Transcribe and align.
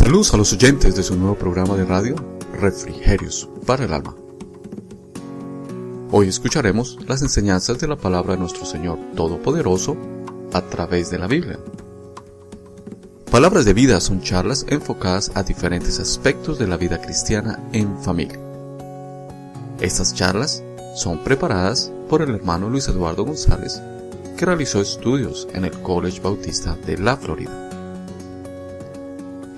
Saludos 0.00 0.32
a 0.32 0.38
los 0.38 0.50
oyentes 0.54 0.96
de 0.96 1.02
su 1.02 1.14
nuevo 1.14 1.36
programa 1.36 1.76
de 1.76 1.84
radio, 1.84 2.16
Refrigerios 2.58 3.50
para 3.66 3.84
el 3.84 3.92
Alma. 3.92 4.16
Hoy 6.10 6.26
escucharemos 6.26 6.98
las 7.06 7.20
enseñanzas 7.20 7.78
de 7.78 7.86
la 7.86 7.96
palabra 7.96 8.32
de 8.32 8.40
nuestro 8.40 8.64
Señor 8.64 8.98
Todopoderoso 9.14 9.98
a 10.54 10.62
través 10.62 11.10
de 11.10 11.18
la 11.18 11.26
Biblia. 11.26 11.60
Palabras 13.30 13.66
de 13.66 13.74
vida 13.74 14.00
son 14.00 14.22
charlas 14.22 14.64
enfocadas 14.70 15.32
a 15.34 15.42
diferentes 15.42 16.00
aspectos 16.00 16.58
de 16.58 16.66
la 16.66 16.78
vida 16.78 16.98
cristiana 16.98 17.60
en 17.74 18.02
familia. 18.02 18.40
Estas 19.80 20.14
charlas 20.14 20.64
son 20.96 21.22
preparadas 21.22 21.92
por 22.08 22.22
el 22.22 22.34
hermano 22.34 22.70
Luis 22.70 22.88
Eduardo 22.88 23.26
González, 23.26 23.82
que 24.38 24.46
realizó 24.46 24.80
estudios 24.80 25.46
en 25.52 25.66
el 25.66 25.72
College 25.82 26.20
Bautista 26.20 26.74
de 26.86 26.96
la 26.96 27.18
Florida. 27.18 27.69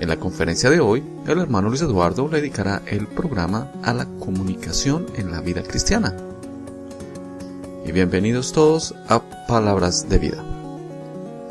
En 0.02 0.08
la 0.08 0.16
conferencia 0.16 0.68
de 0.68 0.80
hoy, 0.80 1.00
el 1.28 1.38
hermano 1.38 1.68
Luis 1.68 1.80
Eduardo 1.80 2.26
le 2.26 2.38
dedicará 2.38 2.82
el 2.86 3.06
programa 3.06 3.70
a 3.84 3.92
la 3.92 4.04
comunicación 4.18 5.06
en 5.14 5.30
la 5.30 5.40
vida 5.40 5.62
cristiana. 5.62 6.12
Y 7.86 7.92
bienvenidos 7.92 8.52
todos 8.52 8.96
a 9.08 9.20
Palabras 9.46 10.08
de 10.08 10.18
Vida. 10.18 10.44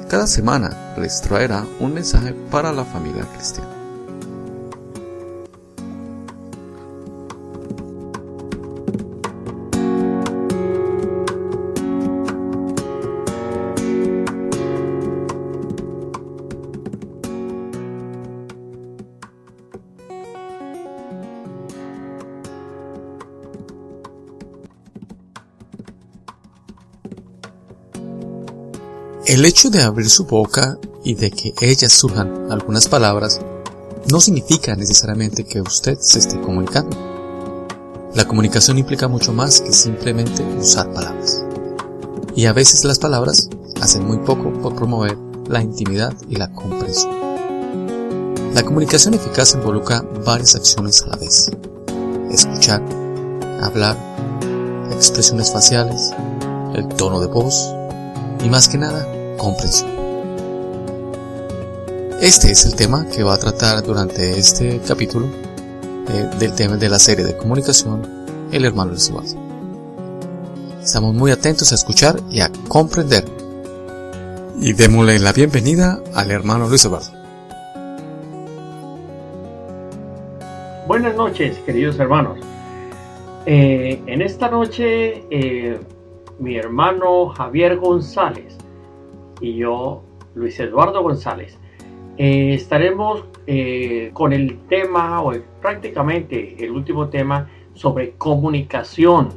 Cada 0.09 0.27
semana 0.27 0.95
les 0.97 1.21
traerá 1.21 1.65
un 1.79 1.93
mensaje 1.93 2.33
para 2.51 2.73
la 2.73 2.83
familia 2.83 3.25
cristiana. 3.33 3.70
El 29.31 29.45
hecho 29.45 29.69
de 29.69 29.81
abrir 29.81 30.09
su 30.09 30.25
boca 30.25 30.77
y 31.05 31.15
de 31.15 31.31
que 31.31 31.53
ellas 31.61 31.93
surjan 31.93 32.51
algunas 32.51 32.89
palabras 32.89 33.39
no 34.09 34.19
significa 34.19 34.75
necesariamente 34.75 35.45
que 35.45 35.61
usted 35.61 35.97
se 36.01 36.19
esté 36.19 36.41
comunicando. 36.41 36.97
La 38.13 38.25
comunicación 38.25 38.77
implica 38.77 39.07
mucho 39.07 39.31
más 39.31 39.61
que 39.61 39.71
simplemente 39.71 40.43
usar 40.59 40.91
palabras. 40.91 41.45
Y 42.35 42.45
a 42.45 42.51
veces 42.51 42.83
las 42.83 42.99
palabras 42.99 43.47
hacen 43.79 44.05
muy 44.05 44.17
poco 44.17 44.51
por 44.61 44.75
promover 44.75 45.17
la 45.47 45.61
intimidad 45.61 46.13
y 46.29 46.35
la 46.35 46.51
comprensión. 46.51 47.15
La 48.53 48.63
comunicación 48.63 49.13
eficaz 49.13 49.53
involucra 49.53 50.01
varias 50.25 50.55
acciones 50.55 51.03
a 51.03 51.07
la 51.07 51.15
vez. 51.15 51.49
Escuchar, 52.29 52.83
hablar, 53.61 53.95
expresiones 54.91 55.53
faciales, 55.53 56.11
el 56.75 56.85
tono 56.89 57.21
de 57.21 57.27
voz 57.27 57.73
y 58.43 58.49
más 58.49 58.67
que 58.67 58.77
nada 58.77 59.20
comprensión. 59.41 59.89
Este 62.21 62.51
es 62.51 62.63
el 62.67 62.75
tema 62.75 63.07
que 63.09 63.23
va 63.23 63.33
a 63.33 63.39
tratar 63.39 63.81
durante 63.81 64.37
este 64.37 64.79
capítulo 64.87 65.25
eh, 65.25 66.29
del 66.37 66.53
tema 66.53 66.77
de 66.77 66.87
la 66.87 66.99
serie 66.99 67.25
de 67.25 67.35
comunicación 67.35 68.07
El 68.51 68.65
hermano 68.65 68.93
Eduardo. 68.93 69.35
Estamos 70.79 71.15
muy 71.15 71.31
atentos 71.31 71.71
a 71.71 71.75
escuchar 71.75 72.19
y 72.29 72.41
a 72.41 72.51
comprender. 72.67 73.25
Y 74.59 74.73
démosle 74.73 75.17
la 75.17 75.33
bienvenida 75.33 75.99
al 76.13 76.29
hermano 76.29 76.69
Luis 76.69 76.85
Eduardo. 76.85 77.09
Buenas 80.85 81.15
noches, 81.15 81.57
queridos 81.65 81.97
hermanos. 81.97 82.37
Eh, 83.47 84.03
en 84.05 84.21
esta 84.21 84.51
noche, 84.51 85.23
eh, 85.31 85.79
mi 86.37 86.57
hermano 86.57 87.29
Javier 87.29 87.77
González 87.77 88.60
y 89.41 89.55
yo, 89.55 90.03
Luis 90.35 90.59
Eduardo 90.59 91.01
González, 91.01 91.57
eh, 92.17 92.53
estaremos 92.53 93.25
eh, 93.47 94.11
con 94.13 94.31
el 94.31 94.59
tema, 94.69 95.21
o 95.21 95.33
prácticamente 95.61 96.63
el 96.63 96.71
último 96.71 97.09
tema, 97.09 97.49
sobre 97.73 98.11
comunicación. 98.11 99.29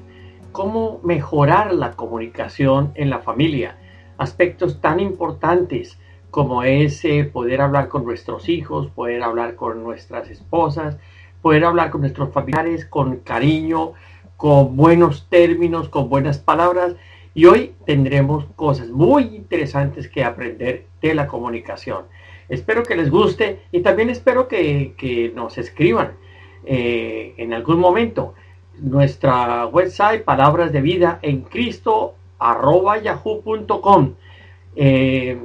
Cómo 0.52 1.00
mejorar 1.02 1.72
la 1.74 1.92
comunicación 1.92 2.92
en 2.94 3.10
la 3.10 3.20
familia. 3.20 3.78
Aspectos 4.18 4.80
tan 4.80 5.00
importantes 5.00 5.98
como 6.30 6.62
es 6.62 7.04
eh, 7.04 7.24
poder 7.24 7.60
hablar 7.60 7.88
con 7.88 8.04
nuestros 8.04 8.48
hijos, 8.48 8.88
poder 8.88 9.22
hablar 9.22 9.54
con 9.54 9.82
nuestras 9.82 10.28
esposas, 10.30 10.98
poder 11.42 11.64
hablar 11.64 11.90
con 11.90 12.02
nuestros 12.02 12.32
familiares 12.32 12.84
con 12.84 13.16
cariño, 13.18 13.92
con 14.36 14.76
buenos 14.76 15.28
términos, 15.28 15.88
con 15.88 16.08
buenas 16.08 16.38
palabras 16.38 16.96
y 17.34 17.46
hoy 17.46 17.74
tendremos 17.84 18.46
cosas 18.54 18.88
muy 18.88 19.24
interesantes 19.34 20.08
que 20.08 20.22
aprender 20.22 20.86
de 21.02 21.14
la 21.14 21.26
comunicación. 21.26 22.04
Espero 22.48 22.84
que 22.84 22.94
les 22.94 23.10
guste 23.10 23.62
y 23.72 23.80
también 23.80 24.08
espero 24.08 24.46
que, 24.46 25.32
nos 25.34 25.58
escriban 25.58 26.12
eh, 26.64 27.34
en 27.36 27.52
algún 27.52 27.80
momento. 27.80 28.34
Nuestra 28.78 29.66
website, 29.66 30.24
Palabras 30.24 30.72
de 30.72 30.80
Vida 30.80 31.18
en 31.22 31.42
Cristo, 31.42 32.14
arroba 32.38 32.98
yahoo.com. 32.98 34.14
Eh, 34.76 35.38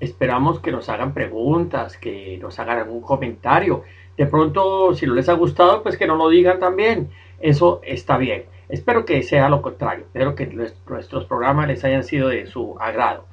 esperamos 0.00 0.60
que 0.60 0.72
nos 0.72 0.88
hagan 0.88 1.14
preguntas, 1.14 1.96
que 1.96 2.38
nos 2.40 2.58
hagan 2.58 2.78
algún 2.78 3.00
comentario. 3.00 3.84
De 4.16 4.26
pronto, 4.26 4.94
si 4.94 5.06
no 5.06 5.14
les 5.14 5.28
ha 5.28 5.34
gustado, 5.34 5.82
pues 5.82 5.96
que 5.96 6.06
no 6.06 6.16
lo 6.16 6.28
digan 6.28 6.58
también. 6.58 7.10
Eso 7.40 7.80
está 7.84 8.18
bien. 8.18 8.44
Espero 8.70 9.04
que 9.04 9.22
sea 9.22 9.48
lo 9.48 9.62
contrario, 9.62 10.04
espero 10.04 10.34
que 10.36 10.46
nuestros 10.46 11.24
programas 11.24 11.66
les 11.66 11.84
hayan 11.84 12.04
sido 12.04 12.28
de 12.28 12.46
su 12.46 12.76
agrado. 12.78 13.26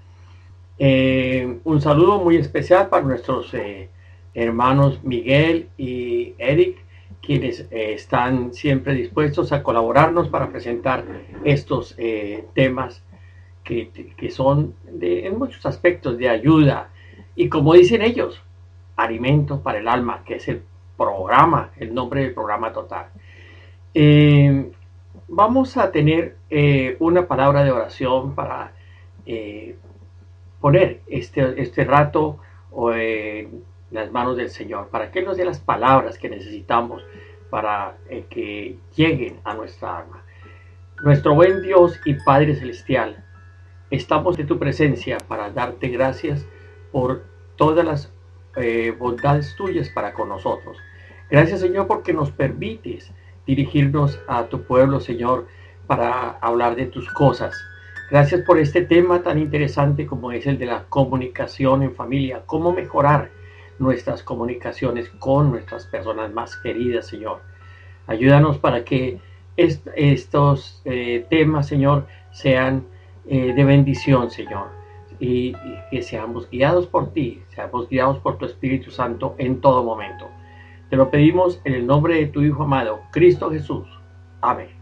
Eh, 0.80 1.60
un 1.64 1.82
saludo 1.82 2.20
muy 2.20 2.38
especial 2.38 2.88
para 2.88 3.04
nuestros 3.04 3.54
eh, 3.54 3.90
hermanos 4.34 5.04
Miguel 5.04 5.70
y 5.78 6.34
Eric, 6.40 6.78
quienes 7.22 7.62
eh, 7.72 7.94
están 7.94 8.54
siempre 8.54 8.94
dispuestos 8.96 9.52
a 9.52 9.62
colaborarnos 9.62 10.28
para 10.30 10.50
presentar 10.50 11.04
estos 11.44 11.96
temas 12.54 13.04
que, 13.64 13.92
son 14.32 14.74
de, 14.90 15.28
en 15.28 15.38
muchos 15.38 15.66
aspectos 15.68 16.18
de 16.18 16.30
ayuda. 16.30 16.90
Y 17.36 17.50
como 17.50 17.74
dicen 17.74 18.02
ellos, 18.02 18.42
alimento 18.96 19.62
para 19.62 19.78
el 19.78 19.88
alma, 19.88 20.24
que 20.26 20.36
es 20.36 20.48
el 20.48 20.64
programa, 20.98 21.72
el 21.78 21.94
nombre 21.94 22.22
del 22.22 22.34
programa 22.34 22.74
total 22.74 23.08
vamos 25.28 25.78
a 25.78 25.92
tener 25.92 26.38
eh, 26.50 26.96
una 27.00 27.28
palabra 27.28 27.64
de 27.64 27.72
oración 27.72 28.34
para 28.34 28.74
eh, 29.26 29.76
poner 30.62 31.02
este, 31.08 31.62
este 31.62 31.84
rato 31.84 32.40
en 32.94 33.64
las 33.92 34.12
manos 34.12 34.38
del 34.38 34.50
Señor, 34.50 34.90
para 34.90 35.12
que 35.12 35.24
nos 35.24 35.38
dé 35.38 35.46
las 35.46 35.60
palabras 35.60 36.18
que 36.18 36.30
necesitamos 36.30 37.04
para 37.50 37.98
eh, 38.10 38.26
que 38.30 38.78
lleguen 38.96 39.40
a 39.44 39.54
nuestra 39.54 40.00
alma. 40.00 40.24
Nuestro 41.02 41.34
buen 41.34 41.62
Dios 41.62 42.00
y 42.06 42.14
Padre 42.14 42.56
Celestial, 42.56 43.24
estamos 43.90 44.38
en 44.40 44.48
tu 44.48 44.60
presencia 44.60 45.18
para 45.28 45.50
darte 45.50 45.90
gracias 45.90 46.46
por 46.92 47.24
todas 47.56 47.86
las 47.86 48.14
bondades 48.98 49.56
tuyas 49.56 49.88
para 49.90 50.14
con 50.14 50.30
nosotros. 50.30 50.78
Gracias 51.30 51.60
Señor 51.60 51.86
porque 51.86 52.12
nos 52.12 52.32
permites 52.32 53.14
dirigirnos 53.48 54.20
a 54.28 54.44
tu 54.44 54.62
pueblo, 54.62 55.00
Señor, 55.00 55.48
para 55.88 56.38
hablar 56.42 56.76
de 56.76 56.86
tus 56.86 57.10
cosas. 57.12 57.56
Gracias 58.12 58.42
por 58.42 58.60
este 58.60 58.84
tema 58.84 59.24
tan 59.24 59.40
interesante 59.40 60.06
como 60.06 60.32
es 60.32 60.46
el 60.46 60.58
de 60.58 60.66
la 60.66 60.84
comunicación 60.84 61.84
en 61.84 61.96
familia, 61.96 62.44
cómo 62.46 62.72
mejorar 62.72 63.32
nuestras 63.80 64.24
comunicaciones 64.24 65.10
con 65.20 65.52
nuestras 65.52 65.86
personas 65.86 66.32
más 66.32 66.56
queridas, 66.58 67.08
Señor. 67.08 67.42
Ayúdanos 68.06 68.58
para 68.60 68.84
que 68.84 69.20
estos 69.58 70.82
eh, 70.86 71.26
temas, 71.30 71.68
Señor, 71.68 72.08
sean 72.32 72.86
eh, 73.28 73.54
de 73.54 73.64
bendición, 73.64 74.30
Señor, 74.32 74.70
y 75.20 75.54
que 75.92 76.02
seamos 76.02 76.50
guiados 76.50 76.88
por 76.88 77.12
ti, 77.12 77.42
seamos 77.50 77.90
guiados 77.90 78.20
por 78.20 78.38
tu 78.38 78.46
Espíritu 78.46 78.92
Santo 78.92 79.36
en 79.38 79.60
todo 79.60 79.84
momento. 79.84 80.30
Te 80.90 80.96
lo 80.96 81.12
pedimos 81.12 81.62
en 81.66 81.74
el 81.74 81.86
nombre 81.86 82.16
de 82.16 82.28
tu 82.28 82.42
Hijo 82.42 82.64
amado, 82.64 83.02
Cristo 83.12 83.52
Jesús. 83.52 83.86
Amén. 84.42 84.78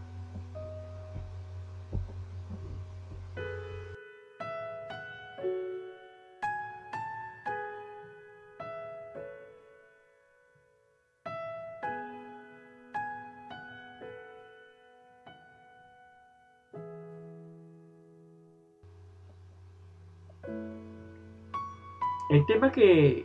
El 22.28 22.44
tema 22.46 22.72
que, 22.72 23.24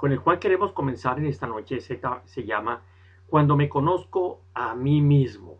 con 0.00 0.12
el 0.12 0.22
cual 0.22 0.38
queremos 0.38 0.72
comenzar 0.72 1.18
en 1.18 1.26
esta 1.26 1.46
noche 1.46 1.78
se, 1.82 2.00
se 2.24 2.44
llama 2.46 2.80
Cuando 3.26 3.54
me 3.54 3.68
conozco 3.68 4.40
a 4.54 4.74
mí 4.74 5.02
mismo. 5.02 5.58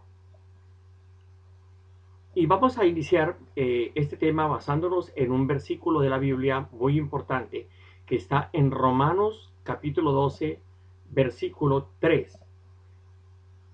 Y 2.34 2.46
vamos 2.46 2.78
a 2.78 2.86
iniciar 2.86 3.36
eh, 3.54 3.92
este 3.94 4.16
tema 4.16 4.46
basándonos 4.46 5.12
en 5.14 5.30
un 5.30 5.46
versículo 5.46 6.00
de 6.00 6.08
la 6.08 6.16
Biblia 6.16 6.70
muy 6.72 6.96
importante 6.96 7.68
que 8.06 8.16
está 8.16 8.48
en 8.54 8.70
Romanos 8.70 9.52
capítulo 9.62 10.12
12, 10.12 10.58
versículo 11.10 11.88
3. 11.98 12.38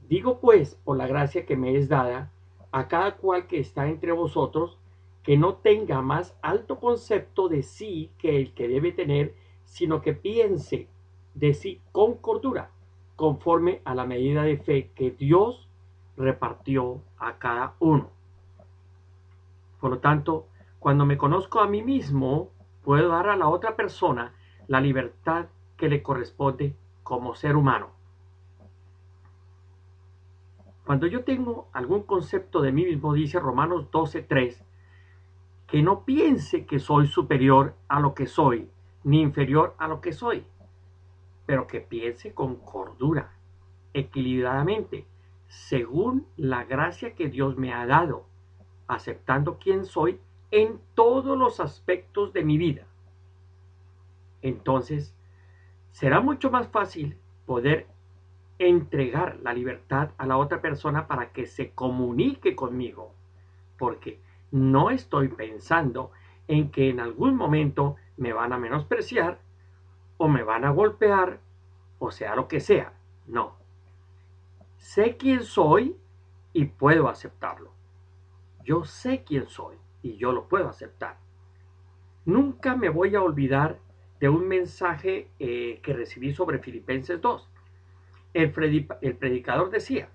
Digo 0.08 0.40
pues, 0.40 0.74
por 0.84 0.96
la 0.96 1.06
gracia 1.06 1.46
que 1.46 1.56
me 1.56 1.76
es 1.76 1.88
dada, 1.88 2.32
a 2.72 2.88
cada 2.88 3.14
cual 3.19 3.46
que 3.46 3.60
está 3.60 3.86
entre 3.86 4.10
vosotros, 4.10 4.80
que 5.22 5.36
no 5.36 5.54
tenga 5.54 6.02
más 6.02 6.36
alto 6.42 6.80
concepto 6.80 7.48
de 7.48 7.62
sí 7.62 8.10
que 8.19 8.36
el 8.36 8.52
que 8.52 8.66
debe 8.66 8.90
tener, 8.90 9.45
sino 9.66 10.00
que 10.00 10.14
piense 10.14 10.88
de 11.34 11.52
sí 11.52 11.82
con 11.92 12.14
cordura, 12.14 12.70
conforme 13.14 13.82
a 13.84 13.94
la 13.94 14.06
medida 14.06 14.42
de 14.42 14.56
fe 14.56 14.90
que 14.94 15.10
Dios 15.10 15.68
repartió 16.16 17.02
a 17.18 17.34
cada 17.38 17.74
uno. 17.78 18.10
Por 19.80 19.90
lo 19.90 19.98
tanto, 19.98 20.46
cuando 20.78 21.04
me 21.04 21.18
conozco 21.18 21.60
a 21.60 21.68
mí 21.68 21.82
mismo, 21.82 22.50
puedo 22.82 23.08
dar 23.08 23.28
a 23.28 23.36
la 23.36 23.48
otra 23.48 23.76
persona 23.76 24.32
la 24.66 24.80
libertad 24.80 25.46
que 25.76 25.88
le 25.88 26.02
corresponde 26.02 26.74
como 27.02 27.34
ser 27.34 27.56
humano. 27.56 27.90
Cuando 30.84 31.06
yo 31.06 31.24
tengo 31.24 31.69
algún 31.72 32.04
concepto 32.04 32.62
de 32.62 32.72
mí 32.72 32.84
mismo, 32.84 33.12
dice 33.12 33.40
Romanos 33.40 33.90
12.3, 33.90 34.62
que 35.66 35.82
no 35.82 36.04
piense 36.04 36.64
que 36.64 36.78
soy 36.78 37.08
superior 37.08 37.74
a 37.88 37.98
lo 37.98 38.14
que 38.14 38.26
soy, 38.26 38.70
ni 39.06 39.20
inferior 39.20 39.76
a 39.79 39.87
lo 39.87 40.00
que 40.00 40.12
soy, 40.12 40.44
pero 41.47 41.69
que 41.69 41.81
piense 41.81 42.35
con 42.35 42.56
cordura, 42.56 43.31
equilibradamente, 43.94 45.06
según 45.47 46.26
la 46.37 46.64
gracia 46.64 47.14
que 47.14 47.29
Dios 47.29 47.56
me 47.56 47.73
ha 47.73 47.87
dado, 47.87 48.26
aceptando 48.88 49.58
quién 49.61 49.85
soy 49.85 50.19
en 50.50 50.81
todos 50.97 51.38
los 51.38 51.61
aspectos 51.61 52.32
de 52.32 52.43
mi 52.43 52.58
vida. 52.58 52.88
Entonces, 54.43 55.14
será 55.93 56.20
mucho 56.20 56.50
más 56.50 56.67
fácil 56.67 57.17
poder 57.47 57.87
entregar 58.58 59.38
la 59.41 59.55
libertad 59.55 60.11
a 60.19 60.26
la 60.26 60.37
otra 60.37 60.61
persona 60.61 61.06
para 61.06 61.31
que 61.31 61.47
se 61.47 61.70
comunique 61.70 62.56
conmigo, 62.56 63.12
porque 63.79 64.19
no 64.50 64.91
estoy 64.91 65.29
pensando 65.29 66.11
en 66.49 66.73
que 66.73 66.91
en 66.91 66.99
algún 66.99 67.37
momento 67.37 67.94
me 68.16 68.32
van 68.32 68.52
a 68.52 68.58
menospreciar 68.58 69.40
o 70.16 70.28
me 70.28 70.42
van 70.42 70.64
a 70.64 70.70
golpear 70.70 71.40
o 71.98 72.10
sea 72.10 72.34
lo 72.34 72.48
que 72.48 72.60
sea. 72.60 72.92
No. 73.26 73.56
Sé 74.76 75.16
quién 75.16 75.42
soy 75.42 75.96
y 76.52 76.66
puedo 76.66 77.08
aceptarlo. 77.08 77.72
Yo 78.64 78.84
sé 78.84 79.24
quién 79.24 79.46
soy 79.46 79.76
y 80.02 80.16
yo 80.16 80.32
lo 80.32 80.48
puedo 80.48 80.68
aceptar. 80.68 81.18
Nunca 82.24 82.76
me 82.76 82.88
voy 82.88 83.14
a 83.14 83.22
olvidar 83.22 83.78
de 84.20 84.28
un 84.28 84.48
mensaje 84.48 85.30
eh, 85.38 85.80
que 85.82 85.92
recibí 85.92 86.34
sobre 86.34 86.58
Filipenses 86.58 87.20
2 87.20 87.50
el, 88.36 88.52
predicador 88.52 89.70
decía, 89.70 90.10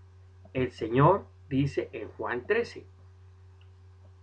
el 0.54 0.71
Señor 0.71 1.25
dice 1.50 1.89
en 1.92 2.09
Juan 2.09 2.45
13, 2.45 2.86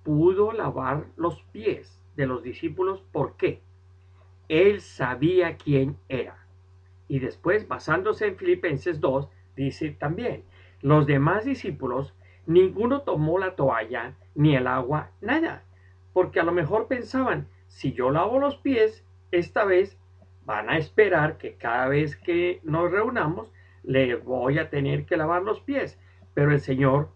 pudo 0.04 0.52
lavar 0.52 1.08
los 1.16 1.42
pies 1.50 2.00
de 2.14 2.26
los 2.28 2.44
discípulos, 2.44 3.02
¿por 3.10 3.36
qué? 3.36 3.60
Él 4.48 4.80
sabía 4.80 5.56
quién 5.56 5.96
era. 6.08 6.46
Y 7.06 7.18
después, 7.20 7.68
basándose 7.68 8.26
en 8.26 8.36
Filipenses 8.36 9.00
2, 9.00 9.28
dice 9.56 9.90
también, 9.90 10.44
los 10.82 11.06
demás 11.06 11.44
discípulos, 11.44 12.14
ninguno 12.46 13.02
tomó 13.02 13.38
la 13.38 13.56
toalla, 13.56 14.14
ni 14.34 14.56
el 14.56 14.66
agua, 14.66 15.10
nada, 15.20 15.64
porque 16.12 16.40
a 16.40 16.44
lo 16.44 16.52
mejor 16.52 16.86
pensaban, 16.86 17.48
si 17.66 17.92
yo 17.92 18.10
lavo 18.10 18.38
los 18.38 18.56
pies, 18.56 19.04
esta 19.30 19.64
vez 19.64 19.98
van 20.44 20.70
a 20.70 20.78
esperar 20.78 21.36
que 21.36 21.54
cada 21.54 21.88
vez 21.88 22.16
que 22.16 22.60
nos 22.62 22.90
reunamos 22.90 23.52
le 23.82 24.14
voy 24.16 24.58
a 24.58 24.70
tener 24.70 25.04
que 25.04 25.16
lavar 25.16 25.42
los 25.42 25.60
pies. 25.60 25.98
Pero 26.34 26.52
el 26.52 26.60
Señor 26.60 27.10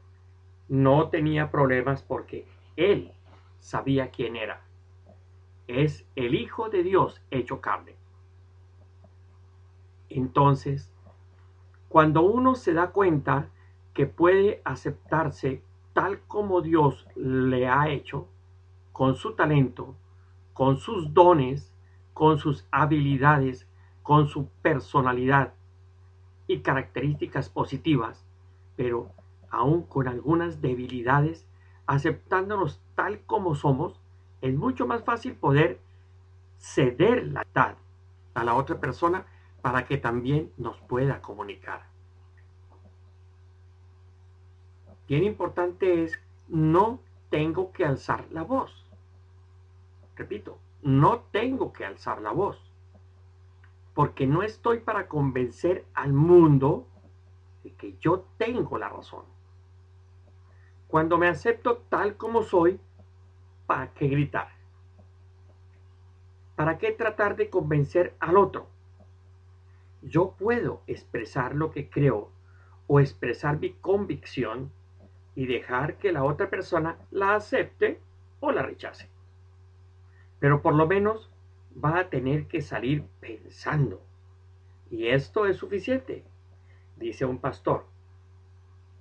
no 0.68 1.08
tenía 1.08 1.50
problemas 1.50 2.02
porque 2.02 2.46
Él 2.76 3.12
sabía 3.58 4.10
quién 4.10 4.36
era. 4.36 4.62
Es 5.72 6.04
el 6.16 6.34
Hijo 6.34 6.68
de 6.68 6.82
Dios 6.82 7.22
hecho 7.30 7.62
carne. 7.62 7.96
Entonces, 10.10 10.92
cuando 11.88 12.20
uno 12.22 12.54
se 12.54 12.74
da 12.74 12.90
cuenta 12.90 13.48
que 13.94 14.06
puede 14.06 14.60
aceptarse 14.64 15.62
tal 15.94 16.20
como 16.26 16.60
Dios 16.60 17.06
le 17.16 17.68
ha 17.68 17.88
hecho, 17.88 18.28
con 18.92 19.16
su 19.16 19.32
talento, 19.32 19.94
con 20.52 20.76
sus 20.76 21.14
dones, 21.14 21.72
con 22.12 22.38
sus 22.38 22.66
habilidades, 22.70 23.66
con 24.02 24.28
su 24.28 24.48
personalidad, 24.60 25.54
y 26.46 26.60
características 26.60 27.48
positivas, 27.48 28.26
pero 28.76 29.10
aún 29.48 29.84
con 29.84 30.06
algunas 30.06 30.60
debilidades, 30.60 31.46
aceptándonos 31.86 32.82
tal 32.94 33.20
como 33.20 33.54
somos, 33.54 34.01
es 34.42 34.54
mucho 34.54 34.86
más 34.86 35.02
fácil 35.04 35.34
poder 35.34 35.80
ceder 36.58 37.26
la 37.28 37.42
edad 37.54 37.76
a 38.34 38.44
la 38.44 38.54
otra 38.54 38.78
persona 38.78 39.24
para 39.62 39.86
que 39.86 39.96
también 39.96 40.52
nos 40.58 40.78
pueda 40.82 41.22
comunicar. 41.22 41.86
Bien 45.08 45.24
importante 45.24 46.04
es, 46.04 46.18
no 46.48 47.00
tengo 47.30 47.72
que 47.72 47.84
alzar 47.84 48.26
la 48.30 48.42
voz. 48.42 48.86
Repito, 50.16 50.58
no 50.82 51.20
tengo 51.30 51.72
que 51.72 51.84
alzar 51.84 52.20
la 52.20 52.32
voz 52.32 52.72
porque 53.94 54.26
no 54.26 54.42
estoy 54.42 54.80
para 54.80 55.06
convencer 55.06 55.84
al 55.94 56.12
mundo 56.12 56.86
de 57.62 57.72
que 57.74 57.96
yo 58.00 58.24
tengo 58.38 58.78
la 58.78 58.88
razón. 58.88 59.24
Cuando 60.88 61.18
me 61.18 61.28
acepto 61.28 61.78
tal 61.88 62.16
como 62.16 62.42
soy, 62.42 62.80
¿para 63.72 63.94
qué 63.94 64.06
gritar? 64.06 64.48
¿Para 66.56 66.76
qué 66.76 66.92
tratar 66.92 67.36
de 67.36 67.48
convencer 67.48 68.14
al 68.20 68.36
otro? 68.36 68.68
Yo 70.02 70.34
puedo 70.38 70.82
expresar 70.86 71.54
lo 71.54 71.70
que 71.70 71.88
creo 71.88 72.30
o 72.86 73.00
expresar 73.00 73.58
mi 73.58 73.72
convicción 73.72 74.70
y 75.34 75.46
dejar 75.46 75.96
que 75.96 76.12
la 76.12 76.22
otra 76.22 76.50
persona 76.50 76.98
la 77.10 77.34
acepte 77.34 77.98
o 78.40 78.52
la 78.52 78.60
rechace. 78.60 79.08
Pero 80.38 80.60
por 80.60 80.74
lo 80.74 80.86
menos 80.86 81.30
va 81.82 81.98
a 81.98 82.10
tener 82.10 82.48
que 82.48 82.60
salir 82.60 83.06
pensando. 83.20 84.02
Y 84.90 85.06
esto 85.06 85.46
es 85.46 85.56
suficiente, 85.56 86.26
dice 86.98 87.24
un 87.24 87.38
pastor. 87.38 87.86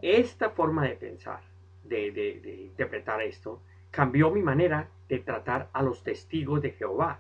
Esta 0.01 0.49
forma 0.49 0.85
de 0.85 0.95
pensar, 0.95 1.41
de, 1.83 2.69
interpretar 2.69 3.21
esto, 3.21 3.61
cambió 3.91 4.31
mi 4.31 4.41
manera 4.41 4.89
de 5.10 5.19
tratar 5.19 5.69
a 5.74 5.83
los 5.83 6.03
testigos 6.03 6.62
de 6.62 6.71
Jehová, 6.71 7.19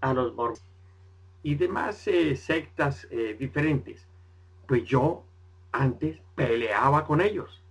a 0.00 0.12
los 0.12 0.34
mormones 0.34 0.64
y 1.42 1.54
demás 1.54 2.06
eh, 2.08 2.36
sectas 2.36 3.06
eh, 3.10 3.36
diferentes. 3.38 4.06
Pues 4.66 4.84
yo 4.84 5.24
antes 5.72 6.20
peleaba 6.34 7.06
con 7.06 7.20
ellos. 7.20 7.62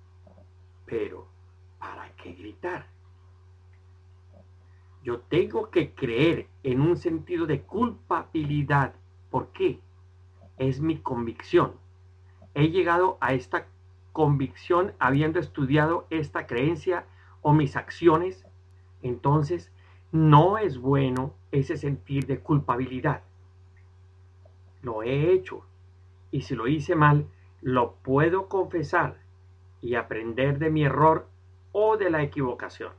Pero, 0.86 1.27
¿para 1.77 2.10
qué 2.15 2.34
gritar? 2.34 2.88
Yo 5.03 5.19
tengo 5.19 5.69
que 5.69 5.93
creer 5.93 6.48
en 6.63 6.81
un 6.81 6.98
sentido 6.98 7.46
de 7.46 7.62
culpabilidad. 7.62 8.93
¿Por 9.29 9.50
qué? 9.50 9.79
Es 10.58 10.81
mi 10.81 10.98
convicción. 10.98 11.74
He 12.53 12.69
llegado 12.69 13.17
a 13.22 13.34
esta 13.34 13.67
convicción 14.12 14.93
habiendo 15.00 15.39
estudiado 15.39 16.08
esta 16.10 16.48
creencia 16.48 17.05
o 17.41 17.53
mis 17.53 17.75
acciones. 17.75 18.46
Entonces, 19.01 19.72
no 20.12 20.58
es 20.58 20.77
bueno 20.77 21.34
ese 21.51 21.77
sentir 21.77 22.25
de 22.25 22.39
culpabilidad. 22.39 23.24
Lo 24.81 25.03
he 25.03 25.31
hecho. 25.31 25.65
Y 26.31 26.41
si 26.41 26.55
lo 26.55 26.67
hice 26.67 26.96
mal, 26.96 27.27
lo 27.62 27.96
puedo 27.96 28.48
confesar 28.48 29.17
y 29.81 29.96
aprender 29.96 30.60
de 30.60 30.69
mi 30.69 30.84
error 30.84 31.27
o 31.72 31.98
de 31.98 32.10
la 32.10 32.22
equivocación. 32.24 32.93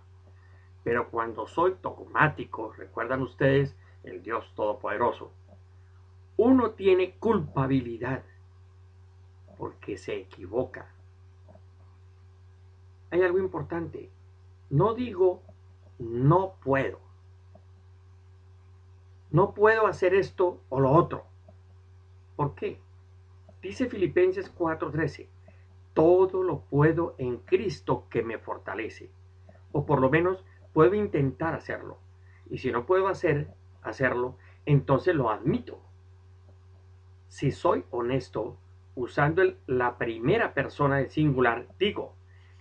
Pero 0.82 1.11
cuando 1.11 1.47
soy 1.47 1.76
dogmático, 1.82 2.73
recuerdan 2.73 3.23
ustedes 3.23 3.76
el 4.04 4.23
Dios 4.23 4.52
Todopoderoso, 4.54 5.32
uno 6.37 6.70
tiene 6.70 7.16
culpabilidad 7.18 8.23
porque 9.59 9.99
se 9.99 10.16
equivoca. 10.16 10.90
Hay 13.11 13.23
algo 13.23 13.38
importante. 13.38 14.09
No 14.70 14.94
digo 14.94 15.42
no 16.00 16.54
puedo. 16.64 16.98
No 19.30 19.52
puedo 19.52 19.86
hacer 19.86 20.14
esto 20.14 20.62
o 20.70 20.80
lo 20.80 20.90
otro. 20.90 21.24
¿Por 22.36 22.54
qué? 22.54 22.80
Dice 23.60 23.86
Filipenses 23.86 24.50
4:13, 24.50 25.28
todo 25.92 26.42
lo 26.42 26.60
puedo 26.62 27.14
en 27.18 27.36
Cristo 27.38 28.06
que 28.08 28.22
me 28.22 28.38
fortalece. 28.38 29.10
O 29.72 29.84
por 29.84 30.00
lo 30.00 30.08
menos 30.08 30.42
puedo 30.72 30.94
intentar 30.94 31.54
hacerlo. 31.54 31.98
Y 32.48 32.58
si 32.58 32.72
no 32.72 32.86
puedo 32.86 33.06
hacer, 33.08 33.52
hacerlo, 33.82 34.36
entonces 34.64 35.14
lo 35.14 35.30
admito. 35.30 35.80
Si 37.28 37.52
soy 37.52 37.84
honesto, 37.90 38.56
usando 38.94 39.42
la 39.66 39.98
primera 39.98 40.54
persona 40.54 40.96
del 40.96 41.10
singular, 41.10 41.68
digo, 41.78 42.14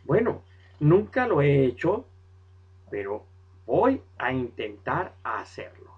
bueno, 0.03 0.43
nunca 0.79 1.27
lo 1.27 1.41
he 1.41 1.65
hecho, 1.65 2.05
pero 2.89 3.25
voy 3.65 4.01
a 4.17 4.31
intentar 4.31 5.15
hacerlo. 5.23 5.91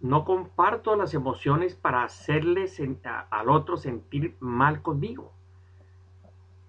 No 0.00 0.24
comparto 0.24 0.96
las 0.96 1.14
emociones 1.14 1.76
para 1.76 2.02
hacerle 2.02 2.66
al 3.30 3.48
otro 3.48 3.76
sentir 3.76 4.36
mal 4.40 4.82
conmigo. 4.82 5.32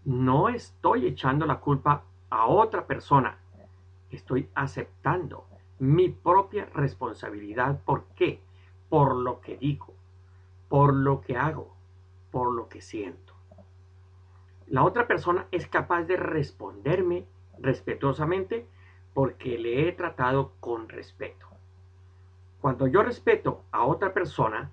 No 0.05 0.49
estoy 0.49 1.07
echando 1.07 1.45
la 1.45 1.59
culpa 1.59 2.03
a 2.29 2.45
otra 2.45 2.85
persona. 2.85 3.39
Estoy 4.11 4.49
aceptando 4.53 5.47
mi 5.79 6.09
propia 6.09 6.65
responsabilidad. 6.75 7.81
¿Por 7.83 8.05
qué? 8.15 8.39
Por 8.89 9.15
lo 9.15 9.41
que 9.41 9.57
digo, 9.57 9.93
por 10.69 10.93
lo 10.93 11.21
que 11.21 11.35
hago, 11.35 11.73
por 12.31 12.53
lo 12.53 12.69
que 12.69 12.81
siento. 12.81 13.32
La 14.67 14.83
otra 14.83 15.07
persona 15.07 15.47
es 15.51 15.67
capaz 15.67 16.03
de 16.03 16.17
responderme 16.17 17.25
respetuosamente 17.59 18.67
porque 19.13 19.57
le 19.57 19.87
he 19.87 19.91
tratado 19.91 20.53
con 20.59 20.89
respeto. 20.89 21.47
Cuando 22.61 22.87
yo 22.87 23.03
respeto 23.03 23.63
a 23.71 23.85
otra 23.85 24.13
persona, 24.13 24.71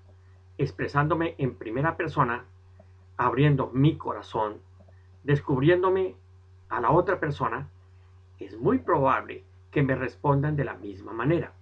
expresándome 0.57 1.35
en 1.37 1.55
primera 1.55 1.97
persona, 1.97 2.45
abriendo 3.17 3.69
mi 3.73 3.97
corazón, 3.97 4.61
descubriéndome 5.23 6.15
a 6.69 6.79
la 6.79 6.91
otra 6.91 7.19
persona, 7.19 7.69
es 8.39 8.57
muy 8.57 8.79
probable 8.79 9.43
que 9.71 9.83
me 9.83 9.95
respondan 9.95 10.55
de 10.55 10.65
la 10.65 10.75
misma 10.75 11.13
manera. 11.13 11.53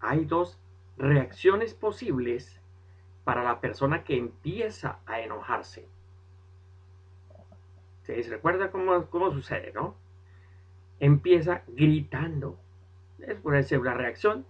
Hay 0.00 0.24
dos 0.24 0.58
reacciones 0.98 1.74
posibles 1.74 2.60
para 3.24 3.42
la 3.44 3.60
persona 3.60 4.04
que 4.04 4.16
empieza 4.16 4.98
a 5.06 5.20
enojarse. 5.20 5.88
¿Se 8.20 8.30
recuerda 8.30 8.70
cómo, 8.70 9.06
cómo 9.06 9.30
sucede, 9.32 9.72
no? 9.72 9.96
Empieza 11.00 11.62
gritando 11.68 12.58
es 13.26 13.36
puede 13.36 13.62
ser 13.62 13.78
una 13.78 13.94
reacción. 13.94 14.44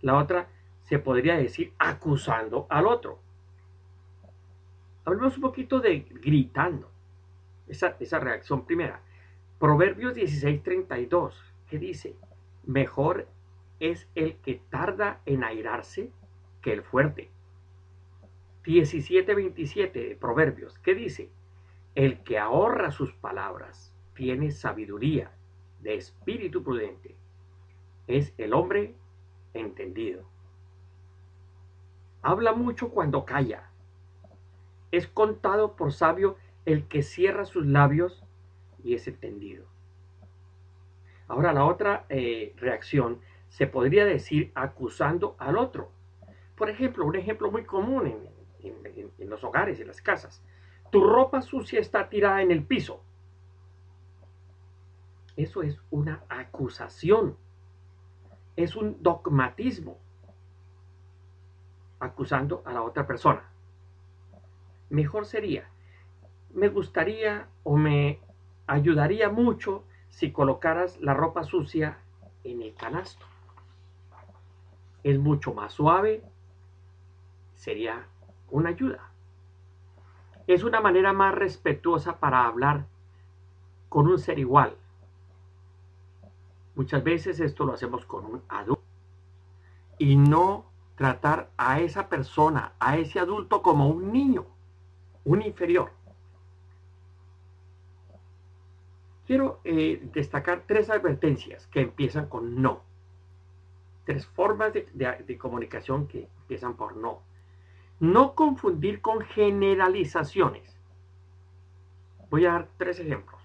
La 0.00 0.16
otra 0.16 0.48
se 0.82 0.98
podría 0.98 1.36
decir 1.36 1.72
acusando 1.78 2.66
al 2.70 2.86
otro. 2.86 3.18
Hablemos 5.04 5.36
un 5.36 5.42
poquito 5.42 5.80
de 5.80 6.00
gritando. 6.00 6.90
Esa, 7.66 7.96
esa 8.00 8.20
reacción 8.20 8.66
primera. 8.66 9.00
Proverbios 9.58 10.14
16:32, 10.14 11.32
que 11.68 11.78
dice, 11.78 12.16
mejor 12.64 13.26
es 13.80 14.06
el 14.14 14.36
que 14.36 14.60
tarda 14.68 15.20
en 15.24 15.44
airarse 15.44 16.10
que 16.60 16.72
el 16.72 16.82
fuerte. 16.82 17.30
17:27 18.64 19.92
de 19.92 20.16
Proverbios, 20.16 20.78
que 20.80 20.94
dice, 20.94 21.30
el 21.94 22.22
que 22.22 22.38
ahorra 22.38 22.90
sus 22.90 23.12
palabras 23.12 23.92
tiene 24.14 24.50
sabiduría 24.50 25.30
de 25.80 25.94
espíritu 25.94 26.62
prudente 26.62 27.16
es 28.06 28.34
el 28.36 28.52
hombre 28.52 28.94
entendido. 29.54 30.24
Habla 32.22 32.52
mucho 32.52 32.90
cuando 32.90 33.24
calla. 33.24 33.70
Es 34.90 35.06
contado 35.06 35.76
por 35.76 35.92
sabio 35.92 36.36
el 36.64 36.88
que 36.88 37.02
cierra 37.02 37.44
sus 37.44 37.66
labios 37.66 38.24
y 38.82 38.94
es 38.94 39.06
entendido. 39.06 39.66
Ahora 41.28 41.52
la 41.52 41.64
otra 41.64 42.06
eh, 42.08 42.54
reacción 42.56 43.20
se 43.48 43.66
podría 43.66 44.04
decir 44.04 44.50
acusando 44.54 45.36
al 45.38 45.56
otro. 45.56 45.90
Por 46.56 46.70
ejemplo, 46.70 47.06
un 47.06 47.16
ejemplo 47.16 47.50
muy 47.50 47.64
común 47.64 48.30
en, 48.62 49.10
en 49.18 49.30
los 49.30 49.44
hogares, 49.44 49.80
en 49.80 49.88
las 49.88 50.00
casas. 50.00 50.42
Tu 50.94 51.02
ropa 51.02 51.42
sucia 51.42 51.80
está 51.80 52.08
tirada 52.08 52.40
en 52.40 52.52
el 52.52 52.64
piso. 52.64 53.02
Eso 55.36 55.62
es 55.62 55.80
una 55.90 56.22
acusación 56.28 57.36
es 58.56 58.76
un 58.76 59.02
dogmatismo 59.02 59.98
acusando 61.98 62.62
a 62.64 62.72
la 62.72 62.82
otra 62.82 63.06
persona. 63.06 63.42
Mejor 64.90 65.26
sería, 65.26 65.68
me 66.52 66.68
gustaría 66.68 67.48
o 67.62 67.76
me 67.76 68.20
ayudaría 68.66 69.28
mucho 69.28 69.84
si 70.10 70.30
colocaras 70.30 71.00
la 71.00 71.14
ropa 71.14 71.42
sucia 71.42 71.98
en 72.44 72.62
el 72.62 72.74
canasto. 72.74 73.26
Es 75.02 75.18
mucho 75.18 75.52
más 75.52 75.72
suave, 75.72 76.22
sería 77.54 78.06
una 78.50 78.70
ayuda. 78.70 79.13
Es 80.46 80.62
una 80.64 80.80
manera 80.80 81.12
más 81.12 81.34
respetuosa 81.34 82.18
para 82.18 82.46
hablar 82.46 82.86
con 83.88 84.08
un 84.08 84.18
ser 84.18 84.38
igual, 84.38 84.76
Muchas 86.74 87.04
veces 87.04 87.38
esto 87.38 87.64
lo 87.64 87.72
hacemos 87.72 88.04
con 88.04 88.24
un 88.24 88.42
adulto 88.48 88.82
y 89.98 90.16
no 90.16 90.64
tratar 90.96 91.50
a 91.56 91.80
esa 91.80 92.08
persona, 92.08 92.72
a 92.80 92.98
ese 92.98 93.20
adulto 93.20 93.62
como 93.62 93.88
un 93.88 94.12
niño, 94.12 94.46
un 95.24 95.42
inferior. 95.42 95.92
Quiero 99.26 99.60
eh, 99.64 100.00
destacar 100.12 100.64
tres 100.66 100.90
advertencias 100.90 101.66
que 101.68 101.80
empiezan 101.80 102.28
con 102.28 102.60
no. 102.60 102.82
Tres 104.04 104.26
formas 104.26 104.72
de 104.72 105.38
comunicación 105.38 106.08
que 106.08 106.28
empiezan 106.40 106.74
por 106.74 106.96
no. 106.96 107.22
No 108.04 108.34
confundir 108.34 109.00
con 109.00 109.22
generalizaciones. 109.22 110.76
Voy 112.28 112.44
a 112.44 112.52
dar 112.52 112.68
tres 112.76 113.00
ejemplos. 113.00 113.40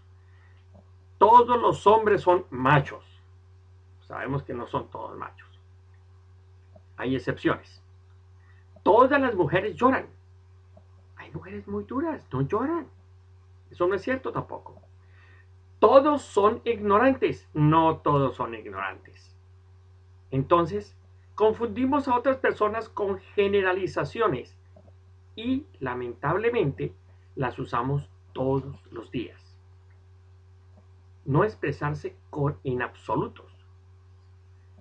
Todos 1.17 1.61
los 1.61 1.87
hombres 1.87 2.19
son 2.19 2.45
machos. 2.49 3.05
Sabemos 4.01 4.43
que 4.43 4.53
no 4.53 4.67
son 4.67 4.89
todos 4.89 5.17
machos. 5.17 5.47
Hay 6.97 7.15
excepciones. 7.15 7.81
Todas 8.83 9.21
las 9.21 9.33
mujeres 9.33 9.77
lloran. 9.77 10.07
Hay 11.15 11.31
mujeres 11.31 11.65
muy 11.65 11.85
duras, 11.85 12.27
no 12.29 12.41
lloran. 12.41 12.85
Eso 13.71 13.87
no 13.87 13.95
es 13.95 14.01
cierto 14.01 14.33
tampoco. 14.33 14.81
Todos 15.79 16.23
son 16.23 16.59
ignorantes. 16.65 17.47
No 17.53 17.99
todos 17.99 18.35
son 18.35 18.55
ignorantes. 18.55 19.37
Entonces, 20.31 20.97
confundimos 21.39 22.09
a 22.09 22.17
otras 22.17 22.35
personas 22.35 22.89
con 22.89 23.17
generalizaciones 23.33 24.57
y 25.37 25.65
lamentablemente 25.79 26.93
las 27.35 27.57
usamos 27.57 28.09
todos 28.33 28.75
los 28.91 29.09
días. 29.09 29.41
No 31.23 31.45
expresarse 31.45 32.17
con 32.29 32.59
en 32.65 32.81
absolutos. 32.81 33.49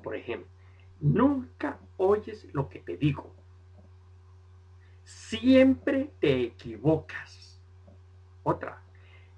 Por 0.03 0.17
ejemplo, 0.17 0.50
nunca 0.99 1.79
oyes 1.97 2.49
lo 2.53 2.69
que 2.69 2.81
te 2.81 2.97
digo. 2.97 3.33
Siempre 5.05 6.11
te 6.19 6.43
equivocas. 6.43 7.62
Otra, 8.43 8.83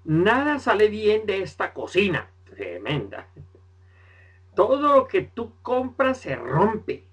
nada 0.05 0.57
sale 0.57 0.87
bien 0.87 1.27
de 1.27 1.43
esta 1.43 1.71
cocina. 1.71 2.31
Tremenda. 2.45 3.27
Todo 4.55 4.95
lo 4.95 5.07
que 5.07 5.21
tú 5.21 5.53
compras 5.61 6.17
se 6.17 6.35
rompe. 6.35 7.10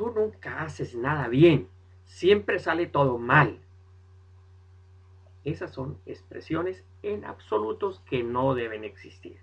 Tú 0.00 0.10
nunca 0.12 0.62
haces 0.62 0.94
nada 0.94 1.28
bien. 1.28 1.68
Siempre 2.06 2.58
sale 2.58 2.86
todo 2.86 3.18
mal. 3.18 3.60
Esas 5.44 5.72
son 5.72 6.00
expresiones 6.06 6.82
en 7.02 7.26
absolutos 7.26 8.00
que 8.08 8.22
no 8.22 8.54
deben 8.54 8.82
existir. 8.84 9.40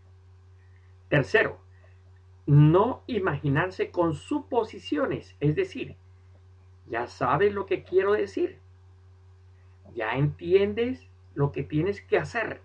Tercero, 1.09 1.59
no 2.47 3.03
imaginarse 3.05 3.91
con 3.91 4.15
suposiciones, 4.15 5.35
es 5.39 5.55
decir, 5.55 5.95
ya 6.87 7.05
sabes 7.05 7.53
lo 7.53 7.67
que 7.67 7.83
quiero 7.83 8.13
decir, 8.13 8.57
ya 9.93 10.13
entiendes 10.15 11.07
lo 11.35 11.51
que 11.51 11.61
tienes 11.61 12.01
que 12.01 12.17
hacer, 12.17 12.63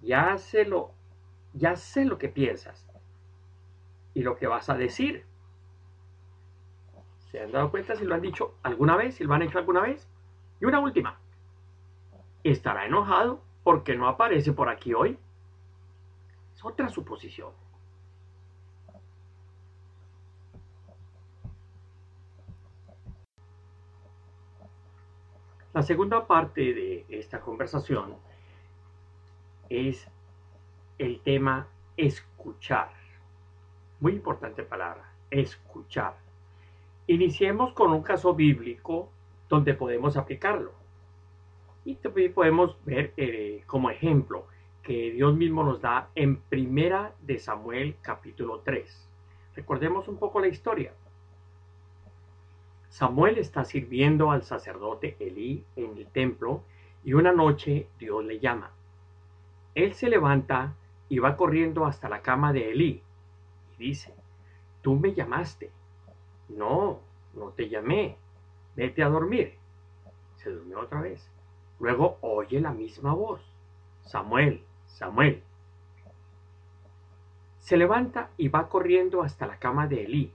ya 0.00 0.38
sé 0.38 0.64
lo, 0.64 0.94
ya 1.52 1.76
sé 1.76 2.06
lo 2.06 2.16
que 2.16 2.30
piensas 2.30 2.86
y 4.14 4.22
lo 4.22 4.38
que 4.38 4.46
vas 4.46 4.70
a 4.70 4.74
decir. 4.74 5.28
¿Se 7.30 7.40
han 7.40 7.52
dado 7.52 7.70
cuenta 7.70 7.94
si 7.94 8.04
lo 8.04 8.14
han 8.14 8.22
dicho 8.22 8.56
alguna 8.62 8.96
vez, 8.96 9.14
si 9.14 9.24
lo 9.24 9.32
han 9.34 9.42
hecho 9.42 9.58
alguna 9.58 9.82
vez? 9.82 10.08
Y 10.60 10.64
una 10.64 10.80
última. 10.80 11.18
¿Estará 12.42 12.86
enojado 12.86 13.40
porque 13.62 13.96
no 13.96 14.08
aparece 14.08 14.52
por 14.52 14.68
aquí 14.68 14.94
hoy? 14.94 15.16
Es 16.54 16.64
otra 16.64 16.88
suposición. 16.88 17.52
La 25.72 25.82
segunda 25.82 26.26
parte 26.26 26.74
de 26.74 27.06
esta 27.08 27.40
conversación 27.40 28.16
es 29.68 30.04
el 30.98 31.20
tema 31.20 31.68
escuchar. 31.96 32.90
Muy 34.00 34.14
importante 34.14 34.64
palabra, 34.64 35.12
escuchar. 35.30 36.29
Iniciemos 37.10 37.72
con 37.72 37.90
un 37.90 38.04
caso 38.04 38.34
bíblico 38.34 39.10
donde 39.48 39.74
podemos 39.74 40.16
aplicarlo. 40.16 40.70
Y 41.84 41.96
también 41.96 42.32
podemos 42.32 42.76
ver 42.84 43.12
eh, 43.16 43.64
como 43.66 43.90
ejemplo 43.90 44.46
que 44.84 45.10
Dios 45.10 45.34
mismo 45.34 45.64
nos 45.64 45.80
da 45.80 46.10
en 46.14 46.36
Primera 46.36 47.12
de 47.20 47.40
Samuel 47.40 47.96
capítulo 48.00 48.60
3. 48.60 49.08
Recordemos 49.56 50.06
un 50.06 50.18
poco 50.18 50.38
la 50.38 50.46
historia. 50.46 50.92
Samuel 52.90 53.38
está 53.38 53.64
sirviendo 53.64 54.30
al 54.30 54.44
sacerdote 54.44 55.16
Elí 55.18 55.64
en 55.74 55.98
el 55.98 56.06
templo 56.06 56.62
y 57.02 57.14
una 57.14 57.32
noche 57.32 57.88
Dios 57.98 58.24
le 58.24 58.38
llama. 58.38 58.70
Él 59.74 59.94
se 59.94 60.08
levanta 60.08 60.76
y 61.08 61.18
va 61.18 61.36
corriendo 61.36 61.86
hasta 61.86 62.08
la 62.08 62.22
cama 62.22 62.52
de 62.52 62.70
Elí 62.70 63.02
y 63.76 63.84
dice, 63.84 64.14
tú 64.80 64.94
me 64.94 65.12
llamaste. 65.12 65.72
No, 66.56 67.00
no 67.34 67.50
te 67.50 67.68
llamé. 67.68 68.16
Vete 68.76 69.02
a 69.02 69.08
dormir. 69.08 69.54
Se 70.36 70.50
durmió 70.50 70.80
otra 70.80 71.00
vez. 71.00 71.30
Luego 71.78 72.18
oye 72.20 72.60
la 72.60 72.72
misma 72.72 73.14
voz. 73.14 73.40
Samuel, 74.02 74.64
Samuel. 74.86 75.42
Se 77.58 77.76
levanta 77.76 78.30
y 78.36 78.48
va 78.48 78.68
corriendo 78.68 79.22
hasta 79.22 79.46
la 79.46 79.58
cama 79.58 79.86
de 79.86 80.04
Elí. 80.04 80.32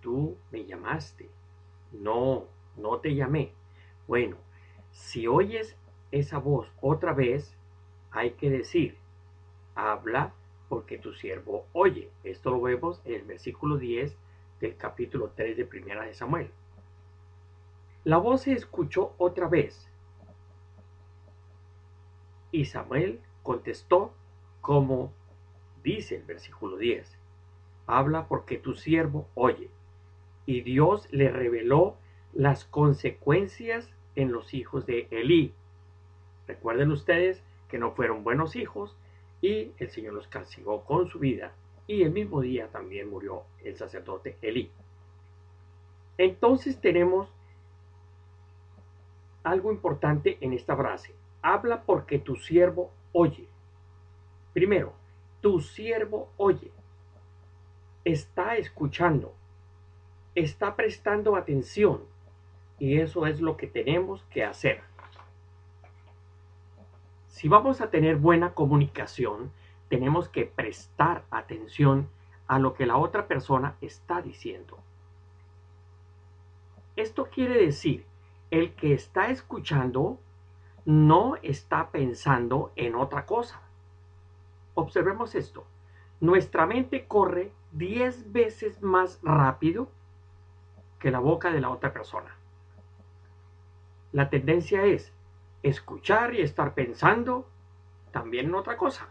Tú 0.00 0.36
me 0.50 0.64
llamaste. 0.64 1.30
No, 1.92 2.44
no 2.76 2.98
te 2.98 3.14
llamé. 3.14 3.52
Bueno, 4.08 4.36
si 4.90 5.26
oyes 5.26 5.76
esa 6.10 6.38
voz 6.38 6.70
otra 6.80 7.12
vez, 7.12 7.56
hay 8.10 8.32
que 8.32 8.50
decir, 8.50 8.96
habla 9.74 10.32
porque 10.68 10.98
tu 10.98 11.12
siervo 11.12 11.66
oye. 11.72 12.10
Esto 12.24 12.50
lo 12.50 12.60
vemos 12.60 13.00
en 13.04 13.14
el 13.14 13.22
versículo 13.22 13.76
10 13.76 14.16
del 14.62 14.76
capítulo 14.76 15.32
3 15.34 15.56
de 15.56 15.66
Primera 15.66 16.04
de 16.04 16.14
Samuel. 16.14 16.48
La 18.04 18.16
voz 18.16 18.42
se 18.42 18.52
escuchó 18.52 19.12
otra 19.18 19.48
vez. 19.48 19.90
Y 22.52 22.66
Samuel 22.66 23.20
contestó 23.42 24.14
como 24.60 25.12
dice 25.82 26.14
el 26.16 26.22
versículo 26.22 26.76
10. 26.76 27.18
Habla 27.88 28.28
porque 28.28 28.56
tu 28.56 28.76
siervo 28.76 29.28
oye. 29.34 29.68
Y 30.46 30.60
Dios 30.60 31.08
le 31.10 31.28
reveló 31.28 31.96
las 32.32 32.64
consecuencias 32.64 33.90
en 34.14 34.30
los 34.30 34.54
hijos 34.54 34.86
de 34.86 35.08
Elí. 35.10 35.52
Recuerden 36.46 36.92
ustedes 36.92 37.42
que 37.68 37.78
no 37.78 37.92
fueron 37.92 38.22
buenos 38.22 38.54
hijos 38.54 38.96
y 39.40 39.72
el 39.78 39.90
Señor 39.90 40.14
los 40.14 40.28
castigó 40.28 40.84
con 40.84 41.08
su 41.08 41.18
vida 41.18 41.52
y 41.92 42.02
el 42.02 42.10
mismo 42.10 42.40
día 42.40 42.68
también 42.68 43.10
murió 43.10 43.42
el 43.62 43.76
sacerdote 43.76 44.38
Elí. 44.40 44.70
Entonces 46.16 46.80
tenemos 46.80 47.28
algo 49.42 49.72
importante 49.72 50.38
en 50.40 50.52
esta 50.52 50.76
frase. 50.76 51.14
Habla 51.42 51.82
porque 51.82 52.18
tu 52.18 52.36
siervo 52.36 52.90
oye. 53.12 53.46
Primero, 54.52 54.94
tu 55.40 55.60
siervo 55.60 56.30
oye. 56.36 56.70
Está 58.04 58.56
escuchando. 58.56 59.34
Está 60.34 60.76
prestando 60.76 61.36
atención. 61.36 62.04
Y 62.78 63.00
eso 63.00 63.26
es 63.26 63.40
lo 63.40 63.56
que 63.56 63.66
tenemos 63.66 64.22
que 64.30 64.44
hacer. 64.44 64.80
Si 67.28 67.48
vamos 67.48 67.80
a 67.80 67.90
tener 67.90 68.16
buena 68.16 68.54
comunicación, 68.54 69.52
tenemos 69.92 70.30
que 70.30 70.46
prestar 70.46 71.26
atención 71.30 72.08
a 72.46 72.58
lo 72.58 72.72
que 72.72 72.86
la 72.86 72.96
otra 72.96 73.26
persona 73.26 73.76
está 73.82 74.22
diciendo. 74.22 74.78
Esto 76.96 77.26
quiere 77.26 77.62
decir, 77.62 78.06
el 78.50 78.74
que 78.74 78.94
está 78.94 79.28
escuchando 79.28 80.18
no 80.86 81.36
está 81.42 81.90
pensando 81.90 82.72
en 82.74 82.94
otra 82.94 83.26
cosa. 83.26 83.60
Observemos 84.72 85.34
esto. 85.34 85.66
Nuestra 86.20 86.64
mente 86.64 87.06
corre 87.06 87.52
10 87.72 88.32
veces 88.32 88.80
más 88.80 89.20
rápido 89.22 89.90
que 91.00 91.10
la 91.10 91.18
boca 91.18 91.52
de 91.52 91.60
la 91.60 91.68
otra 91.68 91.92
persona. 91.92 92.34
La 94.10 94.30
tendencia 94.30 94.86
es 94.86 95.12
escuchar 95.62 96.34
y 96.34 96.40
estar 96.40 96.72
pensando 96.72 97.46
también 98.10 98.46
en 98.46 98.54
otra 98.54 98.78
cosa. 98.78 99.10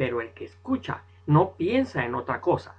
Pero 0.00 0.22
el 0.22 0.30
que 0.30 0.46
escucha 0.46 1.02
no 1.26 1.58
piensa 1.58 2.06
en 2.06 2.14
otra 2.14 2.40
cosa. 2.40 2.74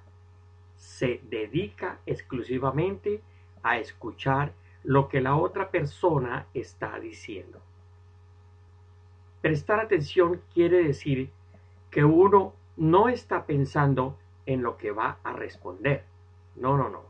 Se 0.75 1.21
dedica 1.29 1.99
exclusivamente 2.07 3.21
a 3.61 3.77
escuchar 3.77 4.53
lo 4.83 5.07
que 5.07 5.21
la 5.21 5.35
otra 5.35 5.69
persona 5.69 6.47
está 6.55 6.99
diciendo. 6.99 7.61
Prestar 9.39 9.81
atención 9.81 10.41
quiere 10.51 10.81
decir 10.81 11.29
que 11.91 12.03
uno 12.03 12.55
no 12.75 13.07
está 13.07 13.45
pensando 13.45 14.17
en 14.47 14.63
lo 14.63 14.77
que 14.77 14.89
va 14.89 15.19
a 15.23 15.33
responder. 15.33 16.05
No, 16.55 16.75
no, 16.75 16.89
no. 16.89 17.03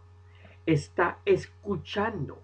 Está 0.65 1.19
escuchando. 1.23 2.37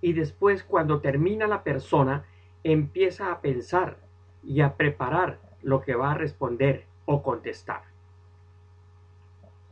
Y 0.00 0.12
después 0.12 0.62
cuando 0.62 1.00
termina 1.00 1.48
la 1.48 1.64
persona, 1.64 2.24
empieza 2.62 3.32
a 3.32 3.40
pensar 3.40 3.98
y 4.44 4.60
a 4.60 4.76
preparar 4.76 5.40
lo 5.60 5.80
que 5.80 5.96
va 5.96 6.12
a 6.12 6.14
responder 6.14 6.88
o 7.10 7.24
contestar. 7.24 7.82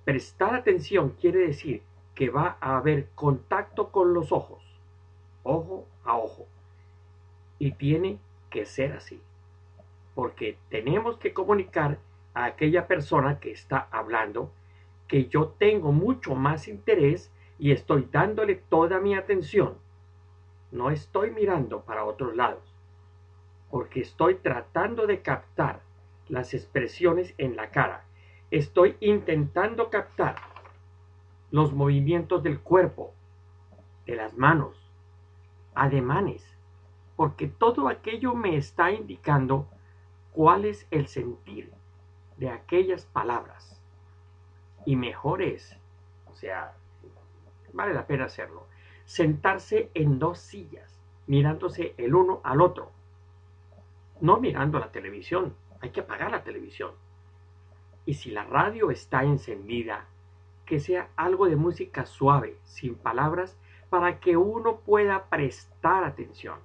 Prestar 0.05 0.57
atención 0.57 1.11
quiere 1.11 1.46
decir 1.46 1.83
que 2.16 2.31
va 2.31 2.57
a 2.61 2.77
haber 2.79 3.11
contacto 3.14 3.92
con 3.92 4.12
los 4.12 4.33
ojos, 4.33 4.61
ojo 5.44 5.87
a 6.05 6.16
ojo. 6.16 6.46
Y 7.61 7.72
tiene 7.72 8.18
que 8.51 8.64
ser 8.64 8.92
así, 8.92 9.22
porque 10.16 10.59
tenemos 10.68 11.16
que 11.18 11.33
comunicar 11.33 11.98
a 12.35 12.46
aquella 12.46 12.88
persona 12.88 13.38
que 13.38 13.53
está 13.53 13.87
hablando 13.92 14.51
que 15.07 15.27
yo 15.29 15.55
tengo 15.59 15.92
mucho 15.92 16.35
más 16.35 16.66
interés 16.66 17.31
y 17.57 17.70
estoy 17.70 18.09
dándole 18.11 18.57
toda 18.57 18.98
mi 18.98 19.14
atención. 19.14 19.79
No 20.72 20.90
estoy 20.90 21.31
mirando 21.31 21.83
para 21.83 22.05
otros 22.05 22.35
lados, 22.35 22.74
porque 23.70 24.01
estoy 24.01 24.35
tratando 24.35 25.07
de 25.07 25.22
captar 25.22 25.88
las 26.28 26.54
expresiones 26.54 27.34
en 27.38 27.56
la 27.56 27.70
cara. 27.70 28.04
Estoy 28.50 28.96
intentando 29.00 29.90
captar 29.90 30.36
los 31.50 31.72
movimientos 31.72 32.42
del 32.42 32.60
cuerpo, 32.60 33.14
de 34.06 34.16
las 34.16 34.36
manos, 34.36 34.76
ademanes, 35.74 36.56
porque 37.16 37.48
todo 37.48 37.88
aquello 37.88 38.34
me 38.34 38.56
está 38.56 38.90
indicando 38.90 39.68
cuál 40.32 40.64
es 40.64 40.86
el 40.90 41.08
sentir 41.08 41.72
de 42.36 42.50
aquellas 42.50 43.06
palabras. 43.06 43.80
Y 44.84 44.96
mejor 44.96 45.42
es, 45.42 45.76
o 46.26 46.34
sea, 46.34 46.74
vale 47.72 47.94
la 47.94 48.06
pena 48.06 48.26
hacerlo, 48.26 48.66
sentarse 49.04 49.90
en 49.94 50.18
dos 50.18 50.38
sillas, 50.38 50.98
mirándose 51.26 51.94
el 51.98 52.14
uno 52.14 52.40
al 52.44 52.60
otro, 52.60 52.92
no 54.20 54.38
mirando 54.38 54.78
la 54.78 54.90
televisión, 54.90 55.54
hay 55.80 55.90
que 55.90 56.00
apagar 56.00 56.30
la 56.30 56.42
televisión. 56.42 56.92
Y 58.04 58.14
si 58.14 58.30
la 58.30 58.44
radio 58.44 58.90
está 58.90 59.24
encendida, 59.24 60.06
que 60.64 60.80
sea 60.80 61.08
algo 61.16 61.46
de 61.46 61.56
música 61.56 62.06
suave, 62.06 62.58
sin 62.64 62.94
palabras, 62.94 63.56
para 63.90 64.20
que 64.20 64.36
uno 64.36 64.80
pueda 64.80 65.28
prestar 65.28 66.04
atención. 66.04 66.58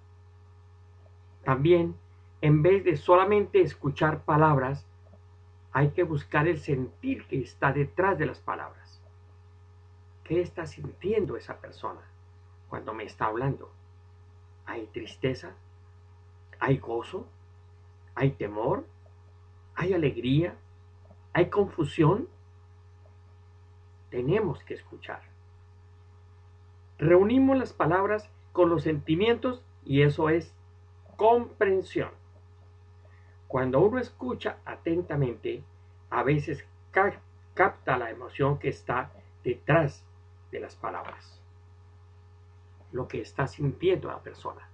También, 1.44 1.96
en 2.42 2.62
vez 2.62 2.84
de 2.84 2.98
solamente 2.98 3.62
escuchar 3.62 4.24
palabras, 4.24 4.86
hay 5.72 5.92
que 5.92 6.04
buscar 6.04 6.48
el 6.48 6.60
sentir 6.60 7.26
que 7.28 7.42
está 7.42 7.72
detrás 7.74 8.18
de 8.18 8.26
las 8.26 8.40
palabras. 8.40 9.02
¿Qué 10.24 10.42
está 10.42 10.66
sintiendo 10.66 11.36
esa 11.36 11.60
persona 11.60 12.02
cuando 12.70 12.94
me 12.94 13.04
está 13.04 13.26
hablando? 13.26 13.72
¿Hay 14.66 14.86
tristeza? 14.88 15.56
¿Hay 16.60 16.78
gozo? 16.78 17.28
¿Hay 18.16 18.32
temor? 18.32 18.86
¿Hay 19.76 19.94
alegría? 19.94 20.56
¿Hay 21.34 21.50
confusión? 21.50 22.28
Tenemos 24.10 24.64
que 24.64 24.76
escuchar. 24.76 25.22
Reunimos 27.00 27.58
las 27.58 27.74
palabras 27.74 28.30
con 28.52 28.70
los 28.70 28.84
sentimientos 28.84 29.64
y 29.84 30.04
eso 30.04 30.30
es 30.30 30.54
comprensión. 31.18 32.12
Cuando 33.48 33.80
uno 33.82 34.00
escucha 34.00 34.58
atentamente, 34.66 35.64
a 36.10 36.24
veces 36.24 36.66
capta 37.54 37.98
la 37.98 38.12
emoción 38.12 38.60
que 38.60 38.70
está 38.70 39.12
detrás 39.44 40.06
de 40.52 40.60
las 40.60 40.76
palabras. 40.76 41.40
lo 42.92 43.08
que 43.08 43.22
está 43.22 43.48
sintiendo 43.48 44.08
la 44.08 44.20
persona. 44.22 44.70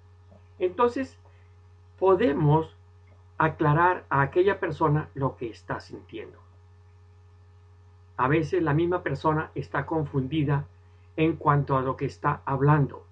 Entonces, 0.60 1.18
podemos 1.98 2.76
aclarar 3.40 4.06
a 4.10 4.22
aquella 4.22 4.60
persona 4.60 5.10
lo 5.16 5.38
que 5.38 5.50
está 5.50 5.80
sintiendo. 5.80 6.38
A 8.18 8.28
veces 8.28 8.62
la 8.62 8.74
misma 8.74 9.02
persona 9.02 9.50
está 9.56 9.86
confundida 9.86 10.68
en 11.16 11.38
cuanto 11.38 11.78
a 11.78 11.82
lo 11.82 11.96
que 11.96 12.06
está 12.06 12.42
hablando, 12.46 13.06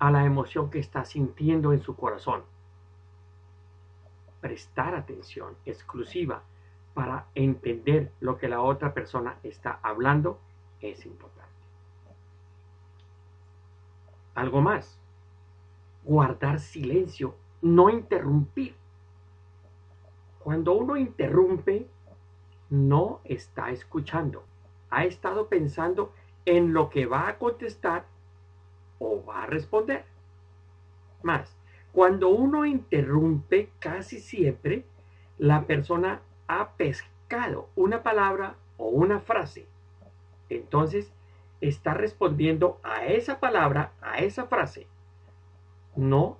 a 0.00 0.10
la 0.10 0.24
emoción 0.24 0.68
que 0.68 0.80
está 0.80 1.04
sintiendo 1.04 1.72
en 1.72 1.80
su 1.80 1.94
corazón. 1.94 2.42
Prestar 4.40 4.96
atención 4.96 5.56
exclusiva 5.64 6.42
para 6.92 7.26
entender 7.36 8.10
lo 8.18 8.36
que 8.36 8.48
la 8.48 8.62
otra 8.62 8.94
persona 8.94 9.38
está 9.44 9.78
hablando 9.82 10.40
es 10.80 11.06
importante. 11.06 11.52
Algo 14.34 14.60
más, 14.60 14.98
guardar 16.02 16.58
silencio, 16.58 17.36
no 17.62 17.90
interrumpir. 17.90 18.74
Cuando 20.44 20.74
uno 20.74 20.98
interrumpe, 20.98 21.88
no 22.68 23.22
está 23.24 23.70
escuchando. 23.70 24.44
Ha 24.90 25.06
estado 25.06 25.48
pensando 25.48 26.12
en 26.44 26.74
lo 26.74 26.90
que 26.90 27.06
va 27.06 27.28
a 27.28 27.38
contestar 27.38 28.04
o 28.98 29.24
va 29.24 29.44
a 29.44 29.46
responder. 29.46 30.04
Más, 31.22 31.56
cuando 31.92 32.28
uno 32.28 32.66
interrumpe, 32.66 33.70
casi 33.78 34.20
siempre 34.20 34.84
la 35.38 35.62
persona 35.62 36.20
ha 36.46 36.72
pescado 36.72 37.70
una 37.74 38.02
palabra 38.02 38.56
o 38.76 38.88
una 38.88 39.20
frase. 39.20 39.66
Entonces, 40.50 41.10
está 41.62 41.94
respondiendo 41.94 42.78
a 42.82 43.06
esa 43.06 43.40
palabra, 43.40 43.92
a 44.02 44.18
esa 44.18 44.44
frase, 44.44 44.86
no 45.96 46.36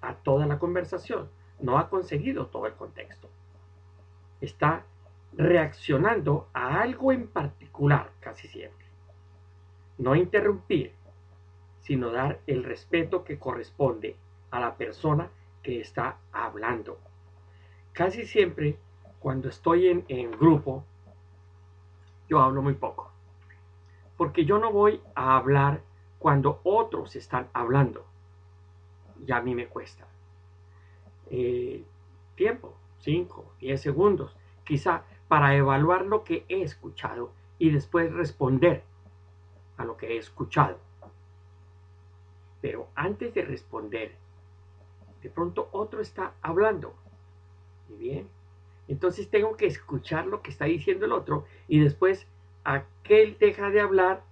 a 0.00 0.14
toda 0.14 0.46
la 0.46 0.58
conversación. 0.58 1.30
No 1.60 1.78
ha 1.78 1.88
conseguido 1.88 2.48
todo 2.48 2.66
el 2.66 2.74
contexto. 2.74 3.30
Está 4.40 4.84
reaccionando 5.32 6.48
a 6.52 6.80
algo 6.80 7.12
en 7.12 7.28
particular 7.28 8.10
casi 8.20 8.48
siempre. 8.48 8.86
No 9.98 10.14
interrumpir, 10.14 10.92
sino 11.80 12.10
dar 12.10 12.40
el 12.46 12.64
respeto 12.64 13.24
que 13.24 13.38
corresponde 13.38 14.16
a 14.50 14.60
la 14.60 14.76
persona 14.76 15.30
que 15.62 15.80
está 15.80 16.18
hablando. 16.32 16.98
Casi 17.92 18.26
siempre 18.26 18.78
cuando 19.18 19.48
estoy 19.48 20.04
en, 20.08 20.30
grupo, 20.32 20.84
yo 22.28 22.40
hablo 22.40 22.62
muy 22.62 22.74
poco. 22.74 23.10
Porque 24.16 24.44
yo 24.44 24.58
no 24.58 24.72
voy 24.72 25.00
a 25.14 25.36
hablar 25.36 25.82
cuando 26.18 26.60
otros 26.64 27.16
están 27.16 27.48
hablando. 27.52 28.06
Ya 29.24 29.38
a 29.38 29.42
mí 29.42 29.54
me 29.54 29.66
cuesta. 29.66 30.06
Eh, 31.30 31.84
tiempo, 32.34 32.76
5, 33.06 33.54
10 33.60 33.80
segundos, 33.80 34.36
quizá 34.64 35.04
para 35.28 35.54
evaluar 35.54 36.04
lo 36.04 36.24
que 36.24 36.44
he 36.48 36.62
escuchado 36.62 37.32
y 37.56 37.70
después 37.70 38.12
responder 38.12 38.82
a 39.76 39.84
lo 39.84 39.96
que 39.96 40.08
he 40.08 40.16
escuchado. 40.16 40.78
Pero 42.60 42.88
antes 42.96 43.32
de 43.32 43.42
responder, 43.42 44.16
de 45.22 45.30
pronto 45.30 45.68
otro 45.70 46.00
está 46.00 46.34
hablando. 46.42 46.94
Y 47.88 47.94
bien, 47.94 48.28
entonces 48.88 49.30
tengo 49.30 49.56
que 49.56 49.66
escuchar 49.66 50.26
lo 50.26 50.42
que 50.42 50.50
está 50.50 50.64
diciendo 50.64 51.06
el 51.06 51.12
otro 51.12 51.44
y 51.68 51.78
después 51.78 52.26
aquel 52.64 53.38
deja 53.38 53.70
de 53.70 53.82
hablar. 53.82 54.24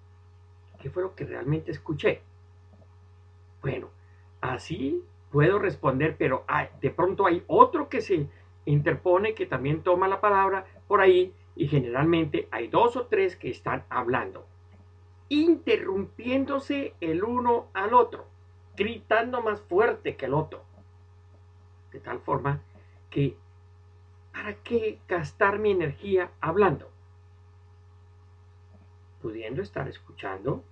¿Qué 0.80 0.90
fue 0.90 1.04
lo 1.04 1.14
que 1.14 1.24
realmente 1.24 1.70
escuché? 1.70 2.22
Bueno, 3.62 3.88
así 4.40 5.00
puedo 5.30 5.60
responder, 5.60 6.16
pero 6.16 6.44
de 6.80 6.90
pronto 6.90 7.26
hay 7.26 7.44
otro 7.46 7.88
que 7.88 8.00
se 8.00 8.28
interpone, 8.66 9.34
que 9.34 9.46
también 9.46 9.82
toma 9.82 10.08
la 10.08 10.20
palabra 10.20 10.66
por 10.86 11.00
ahí 11.00 11.32
y 11.56 11.68
generalmente 11.68 12.48
hay 12.50 12.68
dos 12.68 12.96
o 12.96 13.06
tres 13.06 13.36
que 13.36 13.50
están 13.50 13.84
hablando, 13.88 14.46
interrumpiéndose 15.28 16.94
el 17.00 17.22
uno 17.22 17.68
al 17.74 17.94
otro, 17.94 18.26
gritando 18.76 19.40
más 19.42 19.60
fuerte 19.60 20.16
que 20.16 20.26
el 20.26 20.34
otro. 20.34 20.64
De 21.92 22.00
tal 22.00 22.18
forma 22.20 22.60
que, 23.10 23.36
¿para 24.32 24.54
qué 24.54 24.98
gastar 25.06 25.58
mi 25.58 25.70
energía 25.70 26.32
hablando? 26.40 26.90
Pudiendo 29.22 29.62
estar 29.62 29.88
escuchando, 29.88 30.64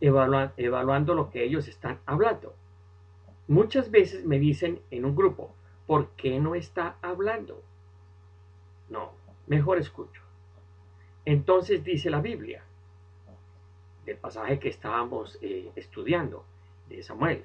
evaluando 0.00 1.14
lo 1.14 1.30
que 1.30 1.44
ellos 1.44 1.68
están 1.68 2.00
hablando. 2.06 2.54
Muchas 3.46 3.90
veces 3.90 4.24
me 4.24 4.38
dicen 4.38 4.80
en 4.90 5.04
un 5.04 5.14
grupo, 5.14 5.54
¿por 5.88 6.10
qué 6.10 6.38
no 6.38 6.54
está 6.54 6.96
hablando? 7.00 7.62
No, 8.90 9.12
mejor 9.46 9.78
escucho. 9.78 10.20
Entonces 11.24 11.82
dice 11.82 12.10
la 12.10 12.20
Biblia, 12.20 12.62
del 14.04 14.18
pasaje 14.18 14.58
que 14.58 14.68
estábamos 14.68 15.38
eh, 15.40 15.72
estudiando, 15.76 16.44
de 16.90 17.02
Samuel, 17.02 17.42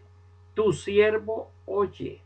tu 0.53 0.73
siervo 0.73 1.51
oye. 1.65 2.21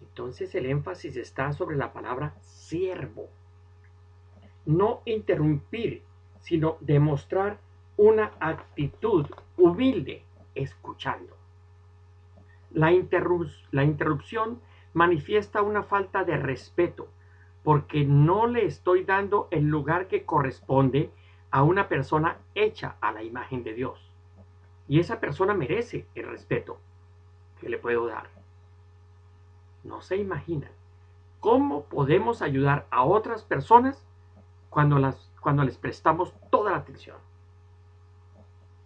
Entonces 0.00 0.54
el 0.54 0.64
énfasis 0.64 1.16
está 1.18 1.52
sobre 1.52 1.76
la 1.76 1.92
palabra 1.92 2.34
siervo. 2.40 3.28
No 4.64 5.02
interrumpir, 5.04 6.02
sino 6.40 6.78
demostrar 6.80 7.58
una 7.98 8.32
actitud 8.40 9.26
humilde 9.58 10.22
escuchando. 10.54 11.36
La, 12.72 12.92
interrupción 12.92 14.60
manifiesta 14.96 15.60
una 15.60 15.82
falta 15.82 16.24
de 16.24 16.38
respeto 16.38 17.08
porque 17.62 18.06
no 18.06 18.46
le 18.46 18.64
estoy 18.64 19.04
dando 19.04 19.46
el 19.50 19.64
lugar 19.64 20.08
que 20.08 20.24
corresponde 20.24 21.10
a 21.50 21.62
una 21.62 21.86
persona 21.86 22.38
hecha 22.54 22.96
a 23.02 23.12
la 23.12 23.22
imagen 23.22 23.62
de 23.62 23.74
Dios. 23.74 24.10
Y 24.88 24.98
esa 24.98 25.20
persona 25.20 25.52
merece 25.52 26.06
el 26.14 26.26
respeto 26.26 26.78
que 27.60 27.68
le 27.68 27.76
puedo 27.76 28.06
dar. 28.06 28.30
No 29.84 30.00
se 30.00 30.16
imaginan 30.16 30.70
cómo 31.40 31.84
podemos 31.84 32.40
ayudar 32.40 32.86
a 32.90 33.04
otras 33.04 33.44
personas 33.44 34.02
cuando, 34.70 34.98
las, 34.98 35.30
cuando 35.42 35.62
les 35.62 35.76
prestamos 35.76 36.32
toda 36.50 36.70
la 36.70 36.78
atención. 36.78 37.18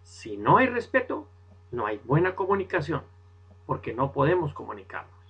Si 0.03 0.35
no 0.35 0.57
hay 0.57 0.67
respeto, 0.67 1.29
no 1.71 1.85
hay 1.85 2.01
buena 2.03 2.35
comunicación 2.35 3.01
porque 3.65 3.93
no 3.93 4.11
podemos 4.11 4.53
comunicarnos. 4.53 5.20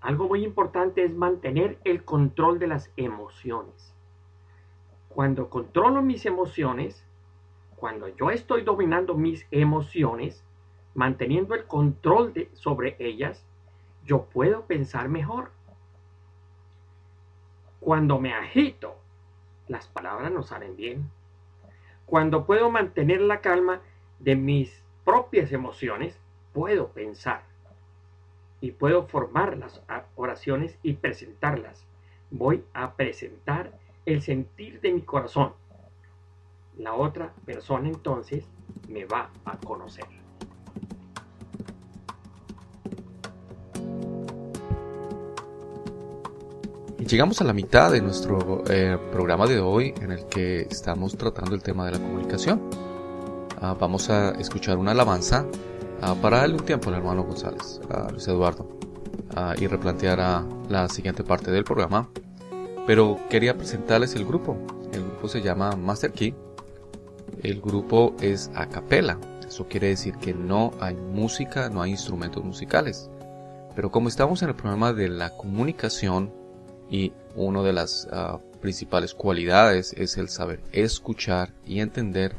Algo 0.00 0.28
muy 0.28 0.44
importante 0.44 1.04
es 1.04 1.14
mantener 1.14 1.78
el 1.84 2.04
control 2.04 2.58
de 2.58 2.68
las 2.68 2.92
emociones. 2.96 3.94
Cuando 5.08 5.50
controlo 5.50 6.02
mis 6.02 6.24
emociones, 6.26 7.04
cuando 7.74 8.08
yo 8.08 8.30
estoy 8.30 8.62
dominando 8.62 9.14
mis 9.14 9.46
emociones, 9.50 10.44
manteniendo 10.94 11.54
el 11.54 11.66
control 11.66 12.32
sobre 12.52 12.96
ellas, 12.98 13.44
yo 14.04 14.24
puedo 14.24 14.66
pensar 14.66 15.08
mejor. 15.08 15.50
Cuando 17.80 18.20
me 18.20 18.32
agito, 18.32 18.96
las 19.66 19.88
palabras 19.88 20.30
no 20.32 20.42
salen 20.42 20.76
bien. 20.76 21.10
Cuando 22.06 22.46
puedo 22.46 22.70
mantener 22.70 23.20
la 23.20 23.40
calma 23.40 23.80
de 24.18 24.34
mis 24.34 24.82
propias 25.04 25.52
emociones, 25.52 26.18
puedo 26.52 26.88
pensar 26.88 27.44
y 28.60 28.72
puedo 28.72 29.06
formar 29.06 29.56
las 29.56 29.80
oraciones 30.16 30.76
y 30.82 30.94
presentarlas. 30.94 31.84
Voy 32.30 32.64
a 32.74 32.94
presentar 32.94 33.72
el 34.04 34.22
sentir 34.22 34.80
de 34.80 34.92
mi 34.92 35.02
corazón. 35.02 35.52
La 36.76 36.94
otra 36.94 37.32
persona 37.44 37.88
entonces 37.88 38.44
me 38.88 39.04
va 39.04 39.30
a 39.44 39.56
conocer. 39.58 40.06
Llegamos 46.98 47.40
a 47.40 47.44
la 47.44 47.54
mitad 47.54 47.92
de 47.92 48.02
nuestro 48.02 48.64
eh, 48.68 48.98
programa 49.12 49.46
de 49.46 49.60
hoy 49.60 49.94
en 50.02 50.12
el 50.12 50.26
que 50.26 50.62
estamos 50.62 51.16
tratando 51.16 51.54
el 51.54 51.62
tema 51.62 51.86
de 51.86 51.92
la 51.92 51.98
comunicación. 51.98 52.60
Ah, 53.60 53.74
vamos 53.78 54.10
a 54.10 54.32
escuchar 54.32 54.76
una 54.76 54.90
alabanza 54.90 55.46
ah, 56.02 56.14
para 56.20 56.38
darle 56.38 56.56
un 56.56 56.64
tiempo 56.64 56.88
al 56.88 56.96
hermano 56.96 57.24
González, 57.24 57.80
a 57.90 58.10
Luis 58.10 58.26
Eduardo, 58.28 58.68
ah, 59.34 59.54
y 59.58 59.66
replantear 59.66 60.44
la 60.68 60.88
siguiente 60.88 61.24
parte 61.24 61.50
del 61.50 61.64
programa. 61.64 62.08
Pero 62.86 63.18
quería 63.28 63.56
presentarles 63.56 64.14
el 64.14 64.24
grupo. 64.24 64.56
El 64.92 65.04
grupo 65.04 65.28
se 65.28 65.42
llama 65.42 65.76
Master 65.76 66.12
Key. 66.12 66.34
El 67.42 67.60
grupo 67.60 68.14
es 68.20 68.50
a 68.54 68.66
capela. 68.66 69.18
Eso 69.46 69.66
quiere 69.68 69.88
decir 69.88 70.16
que 70.16 70.32
no 70.32 70.72
hay 70.80 70.94
música, 70.94 71.68
no 71.68 71.82
hay 71.82 71.90
instrumentos 71.90 72.42
musicales. 72.44 73.10
Pero 73.74 73.90
como 73.90 74.08
estamos 74.08 74.42
en 74.42 74.48
el 74.48 74.54
programa 74.54 74.92
de 74.92 75.08
la 75.08 75.36
comunicación 75.36 76.32
y 76.90 77.12
una 77.36 77.62
de 77.62 77.72
las 77.72 78.08
principales 78.60 79.14
cualidades 79.14 79.92
es 79.92 80.16
el 80.16 80.28
saber 80.28 80.60
escuchar 80.72 81.52
y 81.64 81.80
entender 81.80 82.34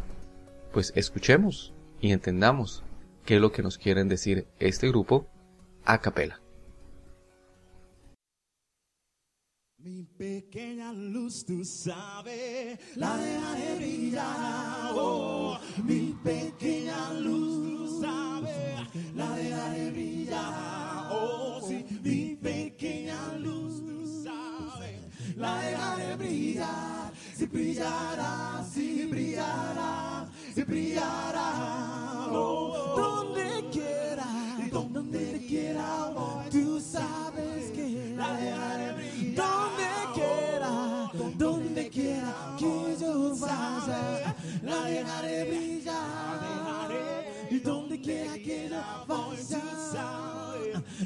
pues 0.71 0.91
escuchemos 0.95 1.73
y 2.01 2.11
entendamos 2.11 2.83
qué 3.29 3.35
es 3.35 3.41
lo 3.41 3.51
que 3.51 3.61
nos 3.61 3.77
quieren 3.77 4.07
decir 4.09 4.47
este 4.57 4.87
grupo 4.87 5.27
a 5.85 6.01
capela. 6.01 6.41
Mi 9.77 10.03
pequeña 10.03 10.91
luz, 10.91 11.45
tú 11.45 11.63
sabes, 11.63 12.79
la 12.95 13.17
dejaré 13.17 13.75
brillar. 13.75 14.93
Oh, 14.95 15.59
mi 15.83 16.17
pequeña 16.23 17.13
luz, 17.13 17.69
tú 17.69 18.01
sabes, 18.01 19.13
la 19.13 19.35
dejaré 19.35 19.91
brillar. 19.91 21.09
Oh, 21.11 21.61
sí, 21.67 21.85
mi 22.01 22.35
pequeña 22.35 23.35
luz, 23.37 23.85
tú 23.85 24.23
sabes, 24.23 25.35
la 25.37 25.61
dejaré 25.61 26.15
brillar. 26.15 27.13
Si 27.35 27.45
brillará, 27.45 28.65
si 28.73 29.05
brillará, 29.05 30.27
si 30.55 30.63
brillará. 30.63 31.38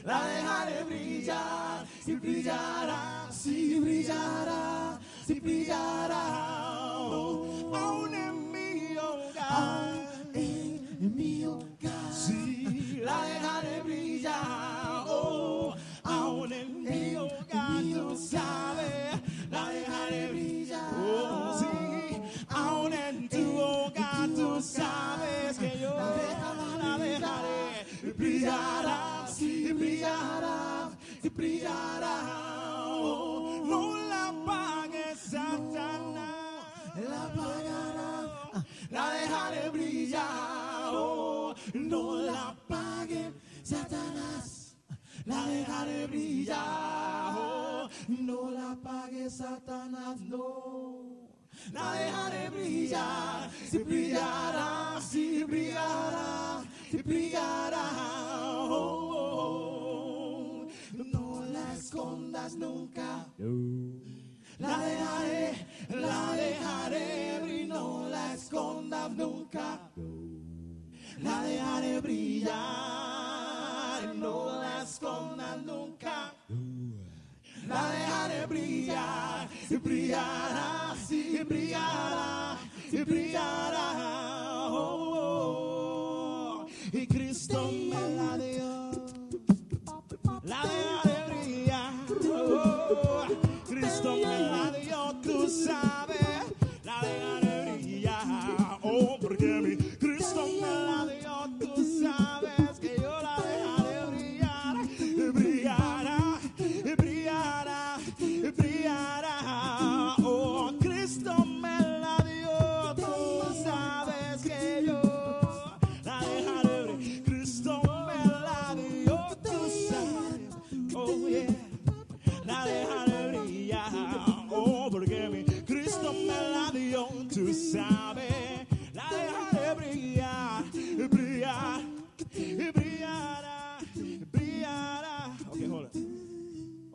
La 0.04 0.26
dejaré 0.28 0.84
brillar. 0.84 1.86
Si 2.04 2.16
brillará, 2.16 3.28
si 3.32 3.80
brillará, 3.80 5.00
si 5.26 5.39
brillará. 5.39 6.24
Oh, 6.96 7.76
aún 7.76 8.13
en 8.13 8.52
mi 8.52 8.98
hogar, 8.98 9.52
aún 9.52 10.08
en 10.34 11.16
mi 11.16 11.46
hogar, 11.46 12.13
sí, 12.13 13.02
la 13.04 13.22
dejaré 13.24 13.43
la 38.94 39.06
dejaré 39.12 39.70
brillar. 39.70 40.94
Oh, 40.94 41.56
no 41.74 42.16
la 42.16 42.50
apagues, 42.50 43.34
Satanás 43.64 44.64
la 45.26 45.46
dejaré 45.48 46.08
brillar. 46.08 47.36
Oh, 47.38 47.90
no 48.08 48.50
la 48.52 48.72
apagues, 48.72 49.38
Satanás, 49.38 50.20
no. 50.22 51.30
La 51.72 51.94
dejaré 51.94 52.50
brillar, 52.50 53.50
si 53.70 53.78
brillará, 53.80 55.00
si 55.02 55.44
brillará, 55.44 56.64
si 56.92 57.02
brillará. 57.02 57.90
Oh, 58.70 59.08
no 60.94 61.46
la 61.52 61.74
escondas 61.74 62.56
nunca. 62.56 63.28
La 64.60 64.78
dejaré, 64.78 65.68
la 65.90 66.36
dejaré 66.36 67.40
brillar, 67.42 67.53
escondas 68.54 69.10
nunca. 69.12 69.80
La 71.24 71.42
dejaré 71.42 72.00
brillar, 72.02 72.54
no 74.16 74.62
la 74.62 74.84
escondas 74.84 75.63
nunca. 75.63 76.32
La 77.68 77.89
dejaré 77.89 78.46
brillar, 78.46 79.50
y 79.70 79.76
brillará, 79.78 80.96
sí, 81.08 81.39
brillará, 81.44 82.58
y 82.92 83.04
brillará. 83.04 84.12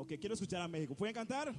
Ok, 0.08 0.18
quiero 0.18 0.32
escuchar 0.32 0.62
a 0.62 0.68
México. 0.68 0.94
¿Pueden 0.94 1.14
cantar? 1.14 1.54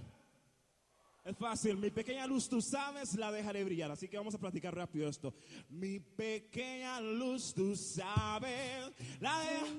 Es 1.23 1.37
fácil, 1.37 1.77
mi 1.77 1.91
pequeña 1.91 2.25
luz, 2.25 2.49
tú 2.49 2.59
sabes, 2.59 3.13
la 3.13 3.31
dejaré 3.31 3.63
brillar. 3.63 3.91
Así 3.91 4.07
que 4.07 4.17
vamos 4.17 4.33
a 4.33 4.39
platicar 4.39 4.73
rápido 4.73 5.07
esto. 5.07 5.35
Mi 5.69 5.99
pequeña 5.99 6.99
luz, 6.99 7.53
tú 7.53 7.75
sabes, 7.75 8.91
la 9.19 9.39
dejaré 9.39 9.69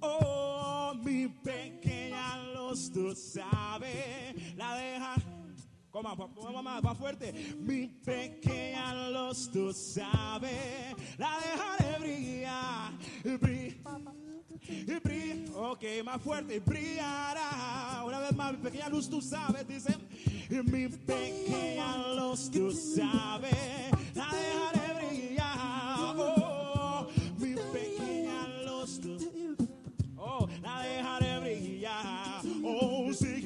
Oh, 0.00 0.94
mi 1.04 1.28
pequeña 1.28 2.42
luz, 2.54 2.90
tú 2.90 3.14
sabes, 3.14 4.56
la 4.56 4.76
deja. 4.76 5.16
Coma, 5.90 6.14
más, 6.14 6.82
va 6.82 6.94
fuerte. 6.94 7.34
Mi 7.58 7.86
pequeña 7.86 9.10
luz, 9.10 9.50
tú 9.52 9.74
sabes, 9.74 10.94
la 11.18 11.38
dejaré 11.38 11.98
brillar. 11.98 12.92
Bri- 14.66 15.00
bri- 15.02 15.50
Ok, 15.56 15.82
más 16.04 16.20
fuerte, 16.22 16.60
brillará. 16.60 18.04
Una 18.06 18.18
vez 18.20 18.34
más, 18.36 18.52
mi 18.52 18.58
pequeña 18.58 18.88
luz, 18.88 19.08
tú 19.08 19.20
sabes, 19.20 19.66
dice. 19.66 19.96
Mi 20.50 20.88
pequeña 20.88 21.96
luz, 22.14 22.50
tú 22.50 22.70
sabes, 22.72 23.54
la 24.14 24.28
dejaré 24.32 25.08
brillar. 25.08 25.56
Oh, 26.16 27.06
mi 27.38 27.54
pequeña 27.54 28.48
luz, 28.66 29.00
tú 29.00 29.16
Oh, 30.16 30.46
la 30.62 30.82
dejaré 30.82 31.40
brillar. 31.40 32.42
Oh, 32.64 33.12
sí, 33.12 33.42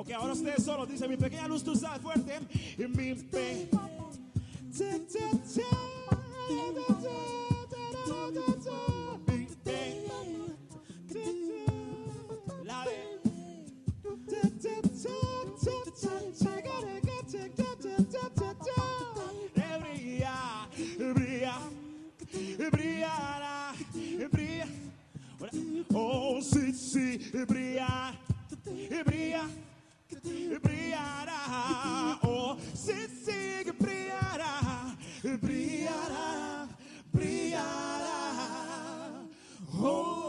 Ok, 0.00 0.12
ahora 0.12 0.32
ustedes 0.32 0.64
solos. 0.64 0.88
Dice 0.88 1.06
mi 1.06 1.18
pequeña 1.18 1.46
luz, 1.46 1.62
tú 1.62 1.76
sabes, 1.76 2.00
fuerte. 2.00 2.40
Y 2.78 2.86
mi 2.86 3.14
pe... 3.14 3.68
La 12.64 12.86
brilla. 24.32 24.66
Oh, 25.92 26.40
sí, 26.40 26.72
sí, 26.72 27.18
brilla, 27.46 28.18
brilla, 29.04 29.42
Oh. 30.22 30.28
Oh. 39.82 40.20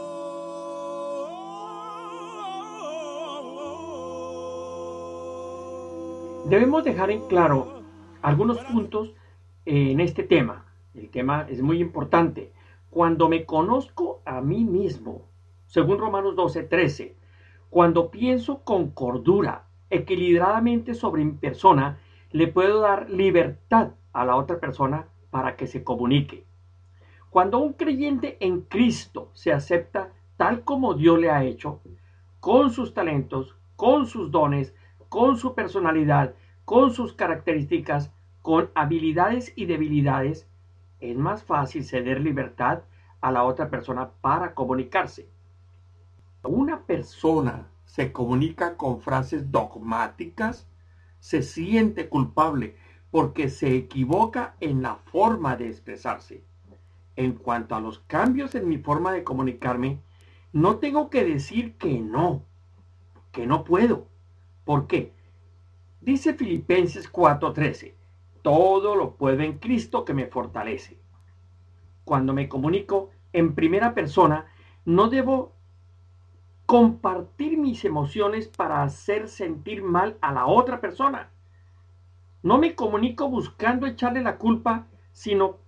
Debemos 6.48 6.84
dejar 6.84 7.10
en 7.10 7.26
claro 7.28 7.82
algunos 8.22 8.58
puntos 8.58 9.12
en 9.66 10.00
este 10.00 10.22
tema. 10.22 10.64
El 10.94 11.10
tema 11.10 11.46
es 11.48 11.60
muy 11.62 11.80
importante. 11.80 12.52
Cuando 12.90 13.28
me 13.28 13.44
conozco 13.44 14.22
a 14.24 14.40
mí 14.40 14.64
mismo, 14.64 15.22
según 15.66 15.98
Romanos 15.98 16.36
12, 16.36 16.62
13. 16.64 17.16
Cuando 17.70 18.10
pienso 18.10 18.64
con 18.64 18.90
cordura, 18.90 19.64
equilibradamente 19.92 20.94
sobre 20.94 21.24
mi 21.24 21.32
persona, 21.32 21.98
le 22.30 22.48
puedo 22.48 22.80
dar 22.80 23.10
libertad 23.10 23.90
a 24.12 24.24
la 24.24 24.36
otra 24.36 24.58
persona 24.58 25.06
para 25.30 25.54
que 25.54 25.66
se 25.66 25.84
comunique. 25.84 26.44
Cuando 27.28 27.58
un 27.58 27.74
creyente 27.74 28.38
en 28.40 28.62
Cristo 28.62 29.30
se 29.34 29.52
acepta 29.52 30.10
tal 30.36 30.64
como 30.64 30.94
Dios 30.94 31.18
le 31.18 31.30
ha 31.30 31.44
hecho, 31.44 31.80
con 32.40 32.70
sus 32.70 32.94
talentos, 32.94 33.54
con 33.76 34.06
sus 34.06 34.30
dones, 34.30 34.74
con 35.08 35.36
su 35.36 35.54
personalidad, 35.54 36.34
con 36.64 36.92
sus 36.92 37.12
características, 37.12 38.10
con 38.40 38.70
habilidades 38.74 39.52
y 39.56 39.66
debilidades, 39.66 40.48
es 41.00 41.16
más 41.16 41.44
fácil 41.44 41.84
ceder 41.84 42.20
libertad 42.20 42.82
a 43.20 43.30
la 43.30 43.44
otra 43.44 43.68
persona 43.68 44.10
para 44.20 44.54
comunicarse. 44.54 45.28
Una 46.42 46.80
persona 46.80 47.68
se 47.92 48.10
comunica 48.10 48.78
con 48.78 49.02
frases 49.02 49.52
dogmáticas, 49.52 50.66
se 51.18 51.42
siente 51.42 52.08
culpable 52.08 52.74
porque 53.10 53.50
se 53.50 53.76
equivoca 53.76 54.56
en 54.60 54.80
la 54.80 54.96
forma 54.96 55.56
de 55.56 55.68
expresarse. 55.68 56.42
En 57.16 57.32
cuanto 57.34 57.74
a 57.74 57.80
los 57.80 57.98
cambios 57.98 58.54
en 58.54 58.66
mi 58.66 58.78
forma 58.78 59.12
de 59.12 59.24
comunicarme, 59.24 60.00
no 60.54 60.78
tengo 60.78 61.10
que 61.10 61.22
decir 61.22 61.76
que 61.76 62.00
no, 62.00 62.46
que 63.30 63.46
no 63.46 63.62
puedo. 63.62 64.06
¿Por 64.64 64.86
qué? 64.86 65.12
Dice 66.00 66.32
Filipenses 66.32 67.12
4:13, 67.12 67.94
todo 68.40 68.96
lo 68.96 69.16
puedo 69.16 69.42
en 69.42 69.58
Cristo 69.58 70.06
que 70.06 70.14
me 70.14 70.28
fortalece. 70.28 70.98
Cuando 72.06 72.32
me 72.32 72.48
comunico 72.48 73.10
en 73.34 73.54
primera 73.54 73.92
persona, 73.92 74.46
no 74.86 75.10
debo 75.10 75.52
compartir 76.72 77.58
mis 77.58 77.84
emociones 77.84 78.48
para 78.48 78.82
hacer 78.82 79.28
sentir 79.28 79.82
mal 79.82 80.16
a 80.22 80.32
la 80.32 80.46
otra 80.46 80.80
persona. 80.80 81.28
No 82.42 82.56
me 82.56 82.74
comunico 82.74 83.28
buscando 83.28 83.86
echarle 83.86 84.22
la 84.22 84.38
culpa, 84.38 84.86
sino 85.12 85.58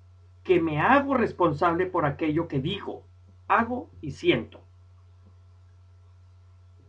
que 0.45 0.63
me 0.63 0.81
hago 0.81 1.13
responsable 1.13 1.85
por 1.85 2.07
aquello 2.07 2.49
que 2.49 2.59
digo, 2.59 3.03
hago 3.49 3.91
y 4.01 4.13
siento. 4.13 4.63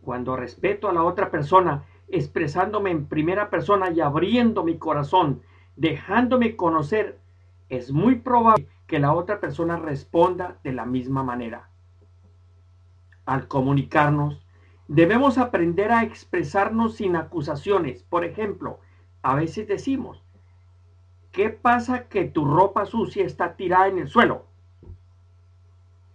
Cuando 0.00 0.34
respeto 0.34 0.88
a 0.88 0.94
la 0.94 1.02
otra 1.02 1.30
persona, 1.30 1.84
expresándome 2.08 2.92
en 2.92 3.08
primera 3.08 3.50
persona 3.50 3.90
y 3.90 4.00
abriendo 4.00 4.64
mi 4.64 4.78
corazón, 4.78 5.42
dejándome 5.76 6.56
conocer, 6.56 7.18
es 7.68 7.92
muy 7.92 8.14
probable 8.14 8.66
que 8.86 8.98
la 8.98 9.12
otra 9.12 9.40
persona 9.40 9.76
responda 9.76 10.56
de 10.64 10.72
la 10.72 10.86
misma 10.86 11.22
manera. 11.22 11.68
Al 13.26 13.48
comunicarnos, 13.48 14.42
debemos 14.88 15.36
aprender 15.36 15.92
a 15.92 16.04
expresarnos 16.04 16.96
sin 16.96 17.16
acusaciones. 17.16 18.02
Por 18.04 18.24
ejemplo, 18.24 18.80
a 19.20 19.34
veces 19.34 19.68
decimos, 19.68 20.26
¿Qué 21.36 21.50
pasa 21.50 22.08
que 22.08 22.24
tu 22.24 22.46
ropa 22.46 22.86
sucia 22.86 23.22
está 23.22 23.56
tirada 23.56 23.88
en 23.88 23.98
el 23.98 24.08
suelo? 24.08 24.46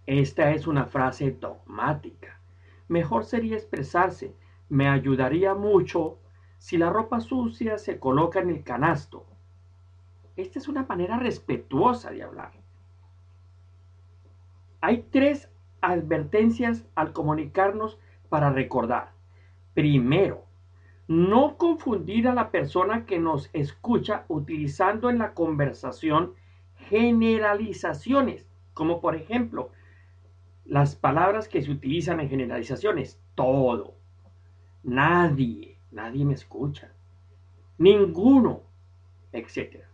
Esta 0.04 0.50
es 0.50 0.66
una 0.66 0.86
frase 0.86 1.30
dogmática. 1.30 2.40
Mejor 2.88 3.24
sería 3.24 3.54
expresarse, 3.54 4.34
me 4.68 4.88
ayudaría 4.88 5.54
mucho 5.54 6.18
si 6.58 6.76
la 6.76 6.90
ropa 6.90 7.20
sucia 7.20 7.78
se 7.78 8.00
coloca 8.00 8.40
en 8.40 8.50
el 8.50 8.64
canasto. 8.64 9.24
Esta 10.34 10.58
es 10.58 10.66
una 10.66 10.82
manera 10.82 11.20
respetuosa 11.20 12.10
de 12.10 12.24
hablar. 12.24 12.50
Hay 14.80 15.06
tres 15.08 15.51
advertencias 15.82 16.86
al 16.94 17.12
comunicarnos 17.12 17.98
para 18.28 18.50
recordar. 18.50 19.12
Primero, 19.74 20.46
no 21.08 21.58
confundir 21.58 22.28
a 22.28 22.34
la 22.34 22.50
persona 22.50 23.04
que 23.04 23.18
nos 23.18 23.50
escucha 23.52 24.24
utilizando 24.28 25.10
en 25.10 25.18
la 25.18 25.34
conversación 25.34 26.34
generalizaciones, 26.88 28.48
como 28.74 29.00
por 29.00 29.14
ejemplo 29.14 29.70
las 30.64 30.94
palabras 30.94 31.48
que 31.48 31.60
se 31.62 31.70
utilizan 31.70 32.20
en 32.20 32.28
generalizaciones, 32.28 33.20
todo, 33.34 33.96
nadie, 34.82 35.78
nadie 35.90 36.24
me 36.24 36.34
escucha, 36.34 36.92
ninguno, 37.78 38.62
etc. 39.32 39.84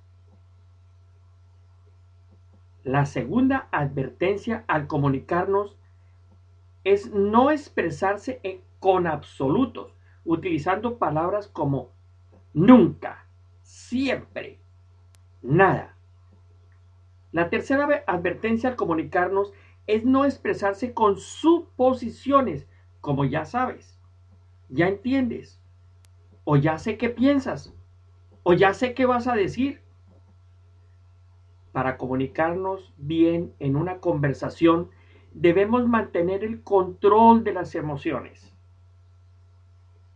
La 2.89 3.05
segunda 3.05 3.69
advertencia 3.71 4.65
al 4.67 4.87
comunicarnos 4.87 5.77
es 6.85 7.13
no 7.13 7.51
expresarse 7.51 8.41
con 8.81 9.07
absolutos 9.07 9.93
utilizando 10.25 10.97
palabras 10.97 11.49
como 11.49 11.91
nunca, 12.55 13.27
siempre, 13.61 14.59
nada. 15.43 15.97
La 17.31 17.51
tercera 17.51 18.05
advertencia 18.07 18.71
al 18.71 18.77
comunicarnos 18.77 19.53
es 19.87 20.07
no 20.07 20.25
expresarse 20.25 20.95
con 20.95 21.19
suposiciones, 21.19 22.67
como 23.03 23.27
ya 23.27 23.45
sabes, 23.45 24.01
ya 24.71 24.89
entiendes, 24.89 25.61
o 26.45 26.57
ya 26.57 26.79
sé 26.79 26.97
qué 26.97 27.11
piensas, 27.11 27.71
o 28.45 28.55
ya 28.55 28.73
sé 28.73 28.95
qué 28.95 29.05
vas 29.05 29.27
a 29.27 29.35
decir. 29.35 29.83
Para 31.73 31.97
comunicarnos 31.97 32.95
bien 32.97 33.53
en 33.59 33.77
una 33.77 33.99
conversación, 33.99 34.91
debemos 35.33 35.87
mantener 35.87 36.45
el 36.45 36.63
control 36.63 37.45
de 37.45 37.53
las 37.53 37.75
emociones. 37.75 38.55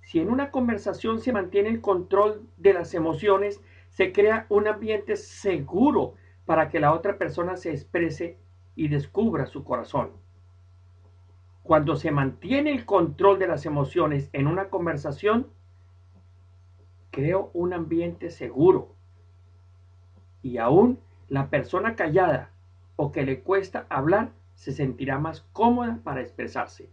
Si 0.01 0.19
en 0.19 0.31
una 0.31 0.51
conversación 0.51 1.21
se 1.21 1.33
mantiene 1.33 1.69
el 1.69 1.81
control 1.81 2.47
de 2.57 2.75
las 2.75 2.95
emociones, 2.95 3.63
se 3.89 4.13
crea 4.13 4.47
un 4.49 4.67
ambiente 4.67 5.17
seguro 5.17 6.15
para 6.45 6.69
que 6.69 6.81
la 6.81 6.93
otra 6.93 7.19
persona 7.19 7.57
se 7.57 7.71
exprese 7.71 8.39
y 8.75 8.89
descubra 8.89 9.47
su 9.47 9.65
corazón. 9.65 10.13
Cuando 11.63 11.97
se 11.97 12.11
mantiene 12.11 12.73
el 12.73 12.85
control 12.85 13.39
de 13.39 13.47
las 13.47 13.67
emociones 13.67 14.29
en 14.33 14.49
una 14.49 14.69
conversación, 14.69 15.49
creo 17.11 17.51
un 17.53 17.73
ambiente 17.73 18.31
seguro. 18.31 18.97
Y 20.43 20.59
aún 20.59 20.99
la 21.29 21.49
persona 21.49 21.97
callada 21.97 22.51
o 22.97 23.13
que 23.13 23.25
le 23.25 23.41
cuesta 23.41 23.87
hablar 23.89 24.33
se 24.55 24.73
sentirá 24.73 25.19
más 25.19 25.43
cómoda 25.53 25.99
para 26.05 26.21
expresarse. 26.21 26.91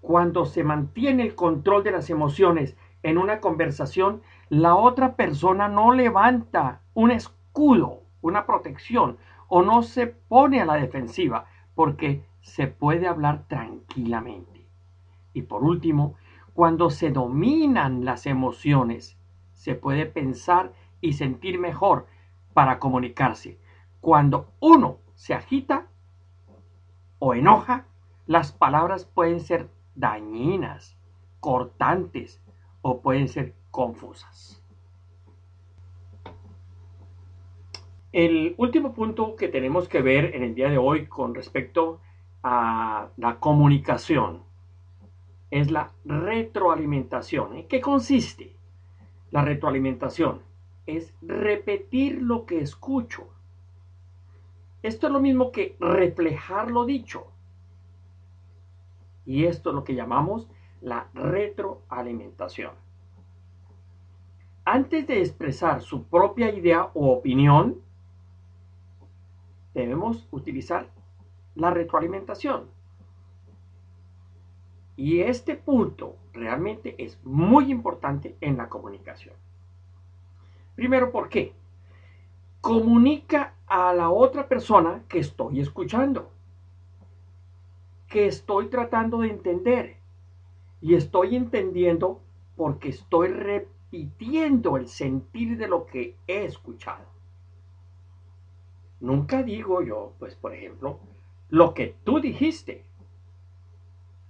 Cuando 0.00 0.44
se 0.44 0.62
mantiene 0.64 1.22
el 1.22 1.34
control 1.34 1.82
de 1.82 1.92
las 1.92 2.10
emociones 2.10 2.76
en 3.02 3.18
una 3.18 3.40
conversación, 3.40 4.22
la 4.48 4.76
otra 4.76 5.16
persona 5.16 5.68
no 5.68 5.92
levanta 5.92 6.82
un 6.92 7.10
escudo, 7.10 8.02
una 8.20 8.46
protección, 8.46 9.16
o 9.48 9.62
no 9.62 9.82
se 9.82 10.06
pone 10.06 10.60
a 10.60 10.66
la 10.66 10.74
defensiva, 10.74 11.46
porque 11.74 12.24
se 12.40 12.66
puede 12.66 13.08
hablar 13.08 13.46
tranquilamente. 13.48 14.68
Y 15.32 15.42
por 15.42 15.64
último, 15.64 16.14
cuando 16.52 16.90
se 16.90 17.10
dominan 17.10 18.04
las 18.04 18.26
emociones, 18.26 19.18
se 19.54 19.74
puede 19.74 20.06
pensar 20.06 20.72
y 21.04 21.12
sentir 21.12 21.58
mejor 21.58 22.06
para 22.54 22.78
comunicarse. 22.78 23.58
Cuando 24.00 24.54
uno 24.58 25.00
se 25.14 25.34
agita 25.34 25.86
o 27.18 27.34
enoja, 27.34 27.84
las 28.26 28.52
palabras 28.52 29.04
pueden 29.04 29.40
ser 29.40 29.68
dañinas, 29.94 30.96
cortantes 31.40 32.40
o 32.80 33.02
pueden 33.02 33.28
ser 33.28 33.54
confusas. 33.70 34.62
El 38.12 38.54
último 38.56 38.94
punto 38.94 39.36
que 39.36 39.48
tenemos 39.48 39.86
que 39.86 40.00
ver 40.00 40.34
en 40.34 40.42
el 40.42 40.54
día 40.54 40.70
de 40.70 40.78
hoy 40.78 41.06
con 41.06 41.34
respecto 41.34 42.00
a 42.42 43.08
la 43.18 43.38
comunicación 43.40 44.42
es 45.50 45.70
la 45.70 45.92
retroalimentación. 46.06 47.56
¿En 47.56 47.68
qué 47.68 47.82
consiste? 47.82 48.56
La 49.30 49.44
retroalimentación 49.44 50.53
es 50.86 51.14
repetir 51.22 52.20
lo 52.20 52.46
que 52.46 52.60
escucho. 52.60 53.28
Esto 54.82 55.06
es 55.06 55.12
lo 55.12 55.20
mismo 55.20 55.50
que 55.50 55.76
reflejar 55.80 56.70
lo 56.70 56.84
dicho. 56.84 57.26
Y 59.24 59.46
esto 59.46 59.70
es 59.70 59.74
lo 59.74 59.84
que 59.84 59.94
llamamos 59.94 60.48
la 60.80 61.08
retroalimentación. 61.14 62.72
Antes 64.66 65.06
de 65.06 65.20
expresar 65.20 65.82
su 65.82 66.04
propia 66.04 66.54
idea 66.54 66.90
o 66.94 67.12
opinión, 67.12 67.80
debemos 69.72 70.28
utilizar 70.30 70.88
la 71.54 71.70
retroalimentación. 71.70 72.68
Y 74.96 75.20
este 75.20 75.56
punto 75.56 76.16
realmente 76.32 76.94
es 77.02 77.18
muy 77.24 77.70
importante 77.70 78.36
en 78.40 78.56
la 78.56 78.68
comunicación. 78.68 79.34
Primero, 80.76 81.10
¿por 81.10 81.28
qué? 81.28 81.52
Comunica 82.60 83.54
a 83.68 83.94
la 83.94 84.10
otra 84.10 84.48
persona 84.48 85.04
que 85.08 85.20
estoy 85.20 85.60
escuchando. 85.60 86.32
que 88.08 88.26
estoy 88.26 88.68
tratando 88.70 89.18
de 89.20 89.28
entender. 89.28 89.98
Y 90.80 90.94
estoy 90.94 91.36
entendiendo 91.36 92.22
porque 92.56 92.90
estoy 92.90 93.28
repitiendo 93.28 94.76
el 94.76 94.88
sentir 94.88 95.58
de 95.58 95.68
lo 95.68 95.86
que 95.86 96.18
he 96.26 96.44
escuchado. 96.44 97.06
Nunca 98.98 99.44
digo 99.44 99.82
yo, 99.82 100.14
pues 100.18 100.34
por 100.34 100.52
ejemplo, 100.52 100.98
lo 101.48 101.74
que 101.74 101.96
tú 102.02 102.18
dijiste. 102.20 102.84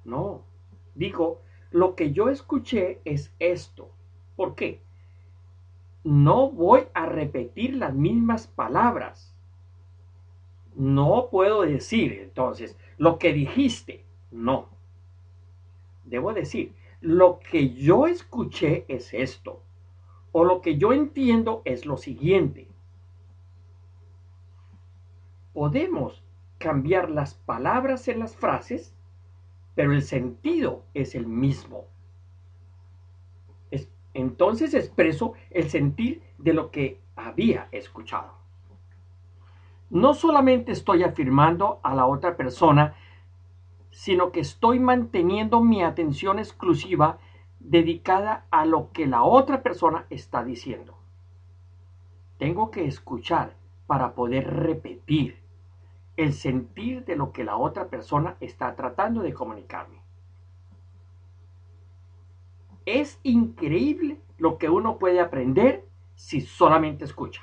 No, 0.04 0.46
digo, 0.94 1.42
lo 1.72 1.96
que 1.96 2.12
yo 2.12 2.28
escuché 2.28 3.02
es 3.04 3.34
esto. 3.40 3.90
¿Por 4.36 4.54
qué? 4.54 4.83
No 6.04 6.50
voy 6.50 6.82
a 6.92 7.06
repetir 7.06 7.76
las 7.76 7.94
mismas 7.94 8.46
palabras. 8.46 9.34
No 10.74 11.28
puedo 11.30 11.62
decir 11.62 12.12
entonces 12.12 12.76
lo 12.98 13.18
que 13.18 13.32
dijiste. 13.32 14.04
No. 14.30 14.68
Debo 16.04 16.34
decir, 16.34 16.74
lo 17.00 17.38
que 17.38 17.74
yo 17.74 18.06
escuché 18.06 18.84
es 18.88 19.14
esto. 19.14 19.62
O 20.32 20.44
lo 20.44 20.60
que 20.60 20.76
yo 20.76 20.92
entiendo 20.92 21.62
es 21.64 21.86
lo 21.86 21.96
siguiente. 21.96 22.68
Podemos 25.54 26.22
cambiar 26.58 27.08
las 27.08 27.34
palabras 27.34 28.08
en 28.08 28.18
las 28.18 28.36
frases, 28.36 28.94
pero 29.74 29.92
el 29.92 30.02
sentido 30.02 30.84
es 30.92 31.14
el 31.14 31.26
mismo. 31.26 31.86
Entonces 34.14 34.72
expreso 34.74 35.34
el 35.50 35.68
sentir 35.68 36.22
de 36.38 36.54
lo 36.54 36.70
que 36.70 37.00
había 37.16 37.68
escuchado. 37.72 38.32
No 39.90 40.14
solamente 40.14 40.72
estoy 40.72 41.02
afirmando 41.02 41.80
a 41.82 41.94
la 41.94 42.06
otra 42.06 42.36
persona, 42.36 42.94
sino 43.90 44.32
que 44.32 44.40
estoy 44.40 44.80
manteniendo 44.80 45.60
mi 45.60 45.82
atención 45.82 46.38
exclusiva 46.38 47.18
dedicada 47.60 48.46
a 48.50 48.66
lo 48.66 48.90
que 48.92 49.06
la 49.06 49.22
otra 49.22 49.62
persona 49.62 50.06
está 50.10 50.42
diciendo. 50.42 50.98
Tengo 52.38 52.70
que 52.70 52.86
escuchar 52.86 53.54
para 53.86 54.14
poder 54.14 54.52
repetir 54.52 55.38
el 56.16 56.32
sentir 56.32 57.04
de 57.04 57.16
lo 57.16 57.32
que 57.32 57.44
la 57.44 57.56
otra 57.56 57.88
persona 57.88 58.36
está 58.40 58.74
tratando 58.76 59.22
de 59.22 59.32
comunicarme. 59.32 60.03
Es 62.86 63.18
increíble 63.22 64.20
lo 64.38 64.58
que 64.58 64.68
uno 64.68 64.98
puede 64.98 65.20
aprender 65.20 65.84
si 66.14 66.40
solamente 66.40 67.04
escucha. 67.04 67.42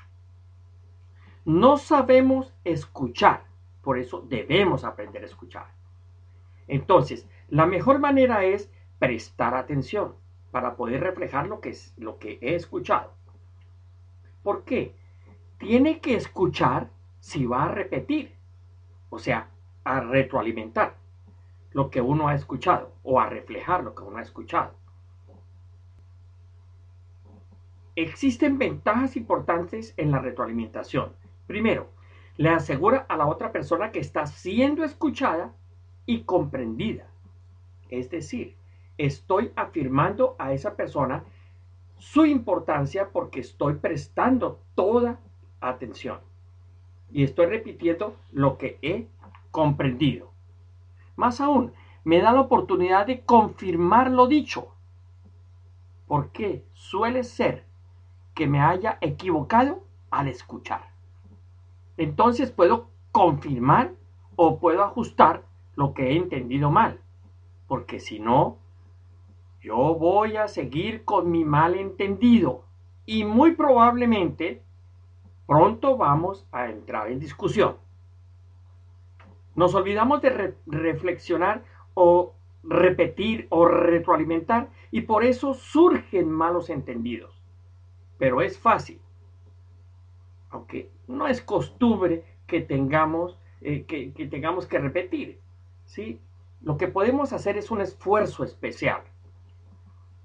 No 1.46 1.78
sabemos 1.78 2.54
escuchar, 2.64 3.46
por 3.82 3.98
eso 3.98 4.22
debemos 4.22 4.84
aprender 4.84 5.24
a 5.24 5.28
escuchar. 5.28 5.68
Entonces, 6.68 7.28
la 7.50 7.66
mejor 7.66 8.00
manera 8.00 8.46
es 8.46 8.70
prestar 9.00 9.56
atención 9.56 10.16
para 10.52 10.76
poder 10.76 11.02
reflejar 11.02 11.48
lo 11.48 11.60
que, 11.60 11.70
es, 11.70 11.94
lo 11.98 12.20
que 12.20 12.38
he 12.42 12.56
escuchado. 12.56 13.14
¿Por 14.44 14.64
qué? 14.64 14.96
Tiene 15.58 16.00
que 16.00 16.16
escuchar 16.16 16.90
si 17.20 17.46
va 17.46 17.66
a 17.66 17.68
repetir 17.70 18.36
o 19.12 19.20
sea, 19.20 19.50
a 19.84 20.00
retroalimentar 20.00 20.96
lo 21.72 21.90
que 21.92 22.02
uno 22.02 22.30
ha 22.30 22.34
escuchado 22.36 22.94
o 23.04 23.20
a 23.20 23.30
reflejar 23.30 23.84
lo 23.84 23.94
que 23.94 24.04
uno 24.04 24.18
ha 24.18 24.22
escuchado. 24.22 24.74
Existen 27.96 28.58
ventajas 28.58 29.18
importantes 29.18 29.94
en 29.98 30.12
la 30.12 30.20
retroalimentación. 30.20 31.14
Primero, 31.48 31.90
le 32.38 32.50
asegura 32.50 33.06
a 33.10 33.18
la 33.18 33.28
otra 33.28 33.52
persona 33.52 33.92
que 33.92 34.00
está 34.00 34.26
siendo 34.26 34.84
escuchada 34.84 35.54
y 36.06 36.24
comprendida. 36.24 37.08
Es 37.90 38.10
decir, 38.10 38.56
estoy 38.98 39.52
afirmando 39.56 40.36
a 40.40 40.54
esa 40.54 40.76
persona 40.76 41.26
su 41.98 42.26
importancia 42.26 43.10
porque 43.10 43.42
estoy 43.42 43.76
prestando 43.76 44.62
toda 44.76 45.20
atención 45.60 46.20
y 47.12 47.24
estoy 47.24 47.48
repitiendo 47.48 48.16
lo 48.32 48.58
que 48.58 48.80
he 48.82 49.08
comprendido. 49.52 50.32
Más 51.16 51.42
aún, 51.42 51.74
me 52.04 52.20
da 52.22 52.32
la 52.32 52.42
oportunidad 52.42 53.06
de 53.06 53.22
confirmar 53.22 54.10
lo 54.10 54.28
dicho, 54.28 54.74
porque 56.08 56.66
suele 56.74 57.24
ser 57.24 57.66
que 58.34 58.48
me 58.48 58.62
haya 58.62 58.98
equivocado 59.02 59.84
al 60.10 60.28
escuchar. 60.28 60.90
Entonces 61.98 62.52
puedo 62.52 62.90
confirmar 63.12 63.92
o 64.36 64.60
puedo 64.60 64.84
ajustar 64.84 65.44
lo 65.76 65.94
que 65.94 66.12
he 66.12 66.18
entendido 66.18 66.72
mal, 66.72 67.00
porque 67.68 68.00
si 68.00 68.20
no, 68.20 68.58
yo 69.62 69.96
voy 69.96 70.38
a 70.38 70.48
seguir 70.48 71.06
con 71.06 71.30
mi 71.30 71.46
malentendido 71.46 72.64
y 73.06 73.24
muy 73.24 73.56
probablemente 73.56 74.64
pronto 75.46 75.98
vamos 75.98 76.48
a 76.52 76.70
entrar 76.70 77.12
en 77.12 77.20
discusión. 77.20 77.78
Nos 79.56 79.76
olvidamos 79.76 80.22
de 80.22 80.56
reflexionar 80.66 81.64
o 81.94 82.34
repetir 82.64 83.48
o 83.50 83.66
retroalimentar 83.66 84.70
y 84.92 85.02
por 85.02 85.24
eso 85.24 85.54
surgen 85.54 86.32
malos 86.32 86.70
entendidos. 86.70 87.41
Pero 88.22 88.40
es 88.44 88.60
fácil, 88.60 89.02
aunque 90.52 90.92
no 91.08 91.28
es 91.28 91.42
costumbre 91.42 92.24
que 92.46 92.62
tengamos, 92.62 93.40
eh, 93.62 93.84
que, 93.86 94.14
que 94.14 94.28
tengamos 94.28 94.68
que 94.68 94.78
repetir. 94.78 95.40
¿sí? 95.86 96.20
Lo 96.62 96.78
que 96.78 96.88
podemos 96.88 97.34
hacer 97.34 97.58
es 97.58 97.72
un 97.72 97.82
esfuerzo 97.82 98.44
especial. 98.44 99.02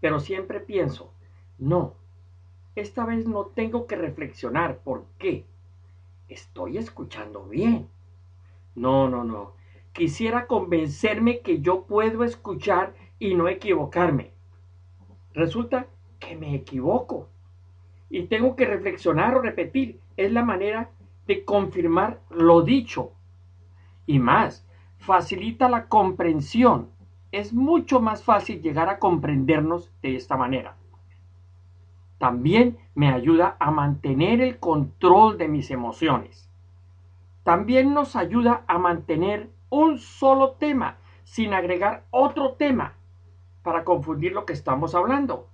Pero 0.02 0.20
siempre 0.20 0.60
pienso, 0.60 1.10
no, 1.56 1.94
esta 2.74 3.06
vez 3.06 3.26
no 3.26 3.46
tengo 3.46 3.86
que 3.86 3.96
reflexionar. 3.96 4.80
¿Por 4.80 5.06
qué? 5.16 5.46
Estoy 6.28 6.76
escuchando 6.76 7.44
bien. 7.46 7.88
No, 8.74 9.08
no, 9.08 9.24
no. 9.24 9.54
Quisiera 9.94 10.46
convencerme 10.46 11.40
que 11.40 11.62
yo 11.62 11.84
puedo 11.84 12.24
escuchar 12.24 12.92
y 13.18 13.34
no 13.34 13.48
equivocarme. 13.48 14.32
Resulta 15.32 15.86
que 16.18 16.36
me 16.36 16.54
equivoco. 16.54 17.30
Y 18.08 18.24
tengo 18.24 18.56
que 18.56 18.66
reflexionar 18.66 19.34
o 19.34 19.42
repetir. 19.42 20.00
Es 20.16 20.32
la 20.32 20.44
manera 20.44 20.90
de 21.26 21.44
confirmar 21.44 22.20
lo 22.30 22.62
dicho. 22.62 23.12
Y 24.06 24.18
más, 24.18 24.66
facilita 24.98 25.68
la 25.68 25.88
comprensión. 25.88 26.90
Es 27.32 27.52
mucho 27.52 28.00
más 28.00 28.22
fácil 28.22 28.62
llegar 28.62 28.88
a 28.88 28.98
comprendernos 28.98 29.92
de 30.02 30.16
esta 30.16 30.36
manera. 30.36 30.76
También 32.18 32.78
me 32.94 33.12
ayuda 33.12 33.56
a 33.58 33.70
mantener 33.70 34.40
el 34.40 34.58
control 34.58 35.36
de 35.36 35.48
mis 35.48 35.70
emociones. 35.70 36.48
También 37.42 37.92
nos 37.92 38.16
ayuda 38.16 38.64
a 38.66 38.78
mantener 38.78 39.50
un 39.68 39.98
solo 39.98 40.52
tema 40.52 40.96
sin 41.24 41.52
agregar 41.52 42.04
otro 42.10 42.52
tema 42.52 42.94
para 43.62 43.84
confundir 43.84 44.32
lo 44.32 44.46
que 44.46 44.52
estamos 44.52 44.94
hablando. 44.94 45.48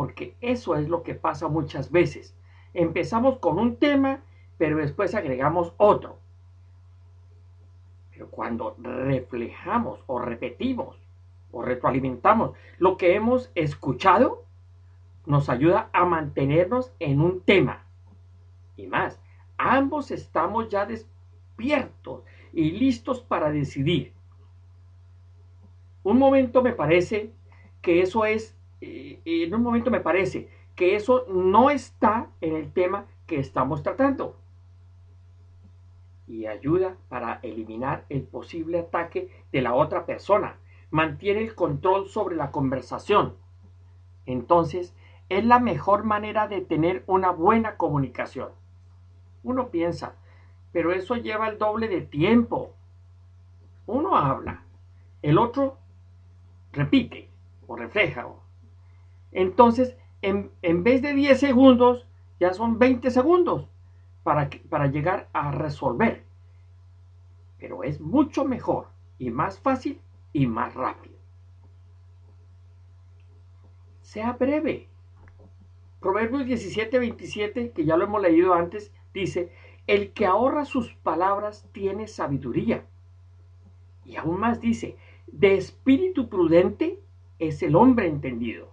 Porque 0.00 0.34
eso 0.40 0.76
es 0.76 0.88
lo 0.88 1.02
que 1.02 1.14
pasa 1.14 1.48
muchas 1.48 1.92
veces. 1.92 2.34
Empezamos 2.72 3.38
con 3.38 3.58
un 3.58 3.76
tema, 3.76 4.22
pero 4.56 4.78
después 4.78 5.14
agregamos 5.14 5.74
otro. 5.76 6.16
Pero 8.10 8.30
cuando 8.30 8.74
reflejamos 8.78 10.02
o 10.06 10.18
repetimos 10.18 10.96
o 11.52 11.60
retroalimentamos 11.60 12.52
lo 12.78 12.96
que 12.96 13.14
hemos 13.14 13.52
escuchado, 13.54 14.46
nos 15.26 15.50
ayuda 15.50 15.90
a 15.92 16.06
mantenernos 16.06 16.94
en 16.98 17.20
un 17.20 17.42
tema. 17.42 17.84
Y 18.78 18.86
más, 18.86 19.20
ambos 19.58 20.10
estamos 20.10 20.70
ya 20.70 20.86
despiertos 20.86 22.22
y 22.54 22.70
listos 22.70 23.20
para 23.20 23.50
decidir. 23.50 24.14
Un 26.02 26.18
momento 26.18 26.62
me 26.62 26.72
parece 26.72 27.34
que 27.82 28.00
eso 28.00 28.24
es, 28.24 28.56
eh, 28.80 29.20
en 29.24 29.54
un 29.54 29.62
momento 29.62 29.90
me 29.90 30.00
parece 30.00 30.48
que 30.74 30.96
eso 30.96 31.26
no 31.28 31.70
está 31.70 32.28
en 32.40 32.56
el 32.56 32.72
tema 32.72 33.06
que 33.26 33.38
estamos 33.38 33.82
tratando. 33.82 34.36
Y 36.26 36.46
ayuda 36.46 36.96
para 37.08 37.40
eliminar 37.42 38.04
el 38.08 38.22
posible 38.22 38.80
ataque 38.80 39.30
de 39.52 39.62
la 39.62 39.74
otra 39.74 40.06
persona. 40.06 40.58
Mantiene 40.90 41.40
el 41.42 41.54
control 41.54 42.08
sobre 42.08 42.36
la 42.36 42.50
conversación. 42.50 43.34
Entonces, 44.26 44.94
es 45.28 45.44
la 45.44 45.60
mejor 45.60 46.04
manera 46.04 46.48
de 46.48 46.60
tener 46.60 47.04
una 47.06 47.30
buena 47.30 47.76
comunicación. 47.76 48.50
Uno 49.42 49.68
piensa, 49.68 50.14
pero 50.72 50.92
eso 50.92 51.16
lleva 51.16 51.48
el 51.48 51.58
doble 51.58 51.88
de 51.88 52.02
tiempo. 52.02 52.74
Uno 53.86 54.16
habla, 54.16 54.64
el 55.22 55.38
otro 55.38 55.78
repite 56.72 57.28
o 57.66 57.76
refleja. 57.76 58.26
Entonces, 59.32 59.96
en, 60.22 60.50
vez 60.84 61.02
de 61.02 61.14
10 61.14 61.38
segundos, 61.38 62.06
ya 62.38 62.52
son 62.52 62.78
20 62.78 63.10
segundos 63.10 63.68
para, 64.22 64.50
para 64.68 64.86
llegar 64.86 65.28
a 65.32 65.50
resolver. 65.50 66.24
pero 67.58 67.84
es 67.84 68.00
mucho 68.00 68.44
mejor 68.46 68.88
y 69.18 69.30
más 69.30 69.60
fácil 69.60 70.00
y 70.32 70.46
más 70.46 70.74
rápido. 70.74 71.14
Sea 74.00 74.32
breve. 74.32 74.88
Proverbios 76.00 76.46
17, 76.46 76.98
27, 76.98 77.72
que 77.72 77.84
ya 77.84 77.96
lo 77.98 78.04
hemos 78.04 78.22
leído 78.22 78.54
antes, 78.54 78.90
dice, 79.12 79.52
el 79.86 80.12
que 80.12 80.24
ahorra 80.24 80.64
sus 80.64 80.94
palabras 80.94 81.68
tiene 81.72 82.08
sabiduría. 82.08 82.86
Y 84.04 84.16
aún 84.16 84.40
más 84.40 84.60
dice, 84.60 84.96
de 85.26 85.54
espíritu 85.54 86.28
prudente 86.28 86.98
es 87.38 87.62
el 87.62 87.76
hombre 87.76 88.06
entendido. 88.06 88.72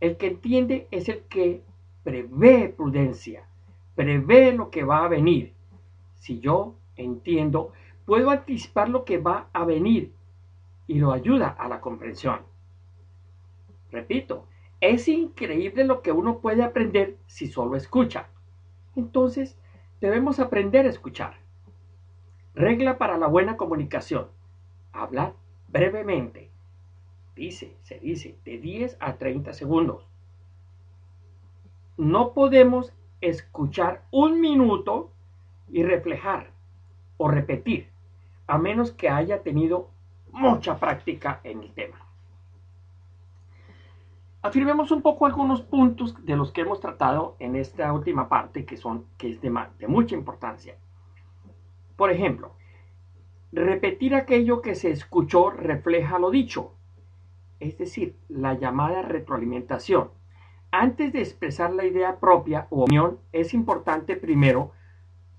El 0.00 0.16
que 0.16 0.26
entiende 0.26 0.88
es 0.90 1.08
el 1.08 1.22
que 1.22 1.62
prevé 2.02 2.68
prudencia, 2.68 3.46
prevé 3.94 4.52
lo 4.52 4.70
que 4.70 4.84
va 4.84 5.04
a 5.04 5.08
venir. 5.08 5.52
Si 6.18 6.40
yo 6.40 6.74
entiendo, 6.96 7.72
puedo 8.04 8.30
anticipar 8.30 8.88
lo 8.88 9.04
que 9.04 9.18
va 9.18 9.48
a 9.52 9.64
venir 9.64 10.12
y 10.86 10.98
lo 10.98 11.12
ayuda 11.12 11.48
a 11.48 11.68
la 11.68 11.80
comprensión. 11.80 12.40
Repito, 13.90 14.46
es 14.80 15.08
increíble 15.08 15.84
lo 15.84 16.02
que 16.02 16.12
uno 16.12 16.38
puede 16.38 16.62
aprender 16.62 17.16
si 17.26 17.46
solo 17.46 17.76
escucha. 17.76 18.28
Entonces, 18.96 19.56
debemos 20.00 20.40
aprender 20.40 20.86
a 20.86 20.90
escuchar. 20.90 21.38
Regla 22.54 22.98
para 22.98 23.16
la 23.16 23.26
buena 23.26 23.56
comunicación. 23.56 24.28
Hablar 24.92 25.34
brevemente. 25.68 26.50
Dice, 27.34 27.76
se 27.82 27.98
dice, 27.98 28.38
de 28.44 28.58
10 28.58 28.96
a 29.00 29.16
30 29.16 29.52
segundos. 29.52 30.06
No 31.96 32.32
podemos 32.32 32.92
escuchar 33.20 34.04
un 34.10 34.40
minuto 34.40 35.10
y 35.68 35.82
reflejar 35.82 36.50
o 37.16 37.28
repetir, 37.28 37.88
a 38.46 38.58
menos 38.58 38.92
que 38.92 39.08
haya 39.08 39.42
tenido 39.42 39.90
mucha 40.30 40.78
práctica 40.78 41.40
en 41.44 41.62
el 41.62 41.72
tema. 41.72 41.96
Afirmemos 44.42 44.90
un 44.90 45.00
poco 45.00 45.24
algunos 45.24 45.62
puntos 45.62 46.14
de 46.24 46.36
los 46.36 46.52
que 46.52 46.60
hemos 46.60 46.78
tratado 46.78 47.34
en 47.38 47.56
esta 47.56 47.92
última 47.92 48.28
parte 48.28 48.66
que 48.66 48.76
son 48.76 49.06
que 49.16 49.30
es 49.30 49.40
de, 49.40 49.50
de 49.78 49.88
mucha 49.88 50.14
importancia. 50.14 50.76
Por 51.96 52.10
ejemplo, 52.10 52.52
repetir 53.52 54.14
aquello 54.14 54.60
que 54.60 54.74
se 54.74 54.90
escuchó 54.90 55.50
refleja 55.50 56.18
lo 56.18 56.30
dicho, 56.30 56.74
es 57.60 57.78
decir, 57.78 58.16
la 58.28 58.54
llamada 58.54 59.02
retroalimentación. 59.02 60.10
Antes 60.70 61.12
de 61.12 61.20
expresar 61.20 61.72
la 61.72 61.84
idea 61.84 62.18
propia 62.18 62.66
o 62.70 62.82
opinión, 62.82 63.18
es 63.32 63.54
importante 63.54 64.16
primero 64.16 64.72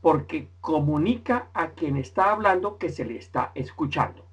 porque 0.01 0.49
comunica 0.61 1.49
a 1.53 1.71
quien 1.71 1.97
está 1.97 2.31
hablando 2.31 2.77
que 2.77 2.89
se 2.89 3.05
le 3.05 3.17
está 3.17 3.51
escuchando. 3.55 4.25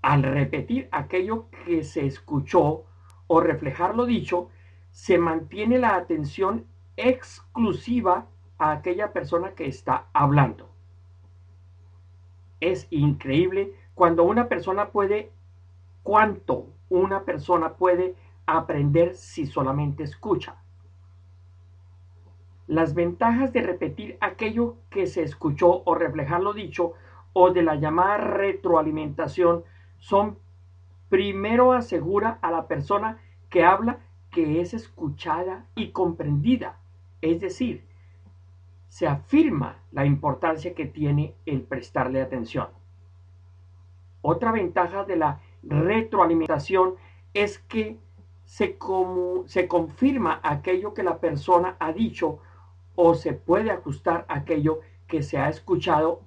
Al 0.00 0.22
repetir 0.22 0.88
aquello 0.92 1.46
que 1.64 1.82
se 1.82 2.06
escuchó 2.06 2.84
o 3.26 3.40
reflejar 3.40 3.96
lo 3.96 4.06
dicho, 4.06 4.48
se 4.92 5.18
mantiene 5.18 5.78
la 5.78 5.96
atención 5.96 6.64
exclusiva 6.96 8.26
a 8.58 8.72
aquella 8.72 9.12
persona 9.12 9.50
que 9.50 9.66
está 9.66 10.06
hablando. 10.12 10.70
Es 12.60 12.86
increíble 12.90 13.74
cuando 13.94 14.22
una 14.22 14.48
persona 14.48 14.90
puede, 14.90 15.32
cuánto 16.06 16.68
una 16.88 17.24
persona 17.24 17.74
puede 17.74 18.14
aprender 18.46 19.16
si 19.16 19.44
solamente 19.44 20.04
escucha. 20.04 20.54
Las 22.68 22.94
ventajas 22.94 23.52
de 23.52 23.62
repetir 23.62 24.16
aquello 24.20 24.76
que 24.88 25.08
se 25.08 25.24
escuchó 25.24 25.82
o 25.84 25.96
reflejar 25.96 26.44
lo 26.44 26.52
dicho 26.52 26.92
o 27.32 27.50
de 27.50 27.64
la 27.64 27.74
llamada 27.74 28.18
retroalimentación 28.18 29.64
son 29.98 30.38
primero 31.08 31.72
asegura 31.72 32.38
a 32.40 32.52
la 32.52 32.68
persona 32.68 33.18
que 33.50 33.64
habla 33.64 33.98
que 34.30 34.60
es 34.60 34.74
escuchada 34.74 35.66
y 35.74 35.90
comprendida. 35.90 36.78
Es 37.20 37.40
decir, 37.40 37.84
se 38.86 39.08
afirma 39.08 39.80
la 39.90 40.06
importancia 40.06 40.72
que 40.72 40.86
tiene 40.86 41.34
el 41.46 41.62
prestarle 41.62 42.22
atención. 42.22 42.68
Otra 44.22 44.52
ventaja 44.52 45.02
de 45.02 45.16
la 45.16 45.40
retroalimentación 45.68 46.96
es 47.34 47.58
que 47.58 47.98
se, 48.44 48.78
se 49.46 49.68
confirma 49.68 50.40
aquello 50.42 50.94
que 50.94 51.02
la 51.02 51.18
persona 51.18 51.76
ha 51.78 51.92
dicho 51.92 52.38
o 52.94 53.14
se 53.14 53.32
puede 53.32 53.70
ajustar 53.70 54.24
aquello 54.28 54.80
que 55.06 55.22
se 55.22 55.38
ha 55.38 55.48
escuchado 55.48 56.22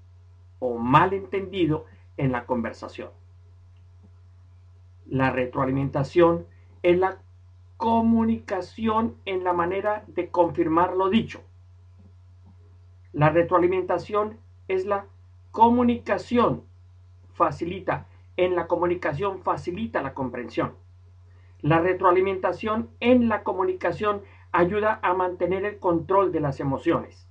o 0.59 0.77
mal 0.77 1.13
entendido 1.13 1.85
en 2.17 2.31
la 2.31 2.45
conversación. 2.45 3.09
La 5.05 5.31
retroalimentación 5.31 6.45
es 6.83 6.97
la 6.97 7.17
comunicación 7.77 9.15
en 9.25 9.43
la 9.43 9.53
manera 9.53 10.03
de 10.07 10.29
confirmar 10.29 10.95
lo 10.95 11.09
dicho. 11.09 11.41
La 13.13 13.29
retroalimentación 13.29 14.37
es 14.67 14.85
la 14.85 15.05
comunicación, 15.51 16.63
facilita, 17.33 18.05
en 18.39 18.55
la 18.55 18.67
comunicación 18.67 19.41
facilita 19.41 20.01
la 20.01 20.13
comprensión. 20.13 20.75
La 21.59 21.81
retroalimentación 21.81 22.89
en 23.01 23.27
la 23.27 23.43
comunicación 23.43 24.21
ayuda 24.53 24.97
a 25.03 25.13
mantener 25.13 25.65
el 25.65 25.77
control 25.77 26.31
de 26.31 26.39
las 26.39 26.61
emociones. 26.61 27.27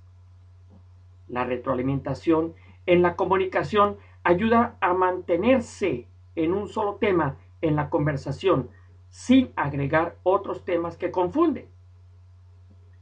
La 1.27 1.45
retroalimentación 1.45 2.53
en 2.85 3.01
la 3.01 3.15
comunicación 3.15 3.97
ayuda 4.23 4.77
a 4.81 4.93
mantenerse 4.93 6.07
en 6.35 6.53
un 6.53 6.67
solo 6.67 6.97
tema 6.97 7.37
en 7.61 7.75
la 7.75 7.89
conversación 7.89 8.69
sin 9.09 9.51
agregar 9.55 10.17
otros 10.21 10.63
temas 10.63 10.95
que 10.95 11.09
confunden. 11.09 11.69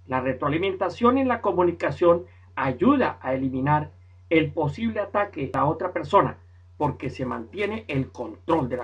La 0.05 0.21
retroalimentación 0.21 1.17
en 1.17 1.27
la 1.27 1.41
comunicación 1.41 2.25
ayuda 2.55 3.19
a 3.21 3.33
eliminar 3.33 3.91
el 4.29 4.53
posible 4.53 5.01
ataque 5.01 5.51
a 5.53 5.65
otra 5.65 5.91
persona 5.91 6.37
porque 6.77 7.09
se 7.09 7.25
mantiene 7.25 7.85
el 7.87 8.11
control 8.11 8.69
de 8.69 8.77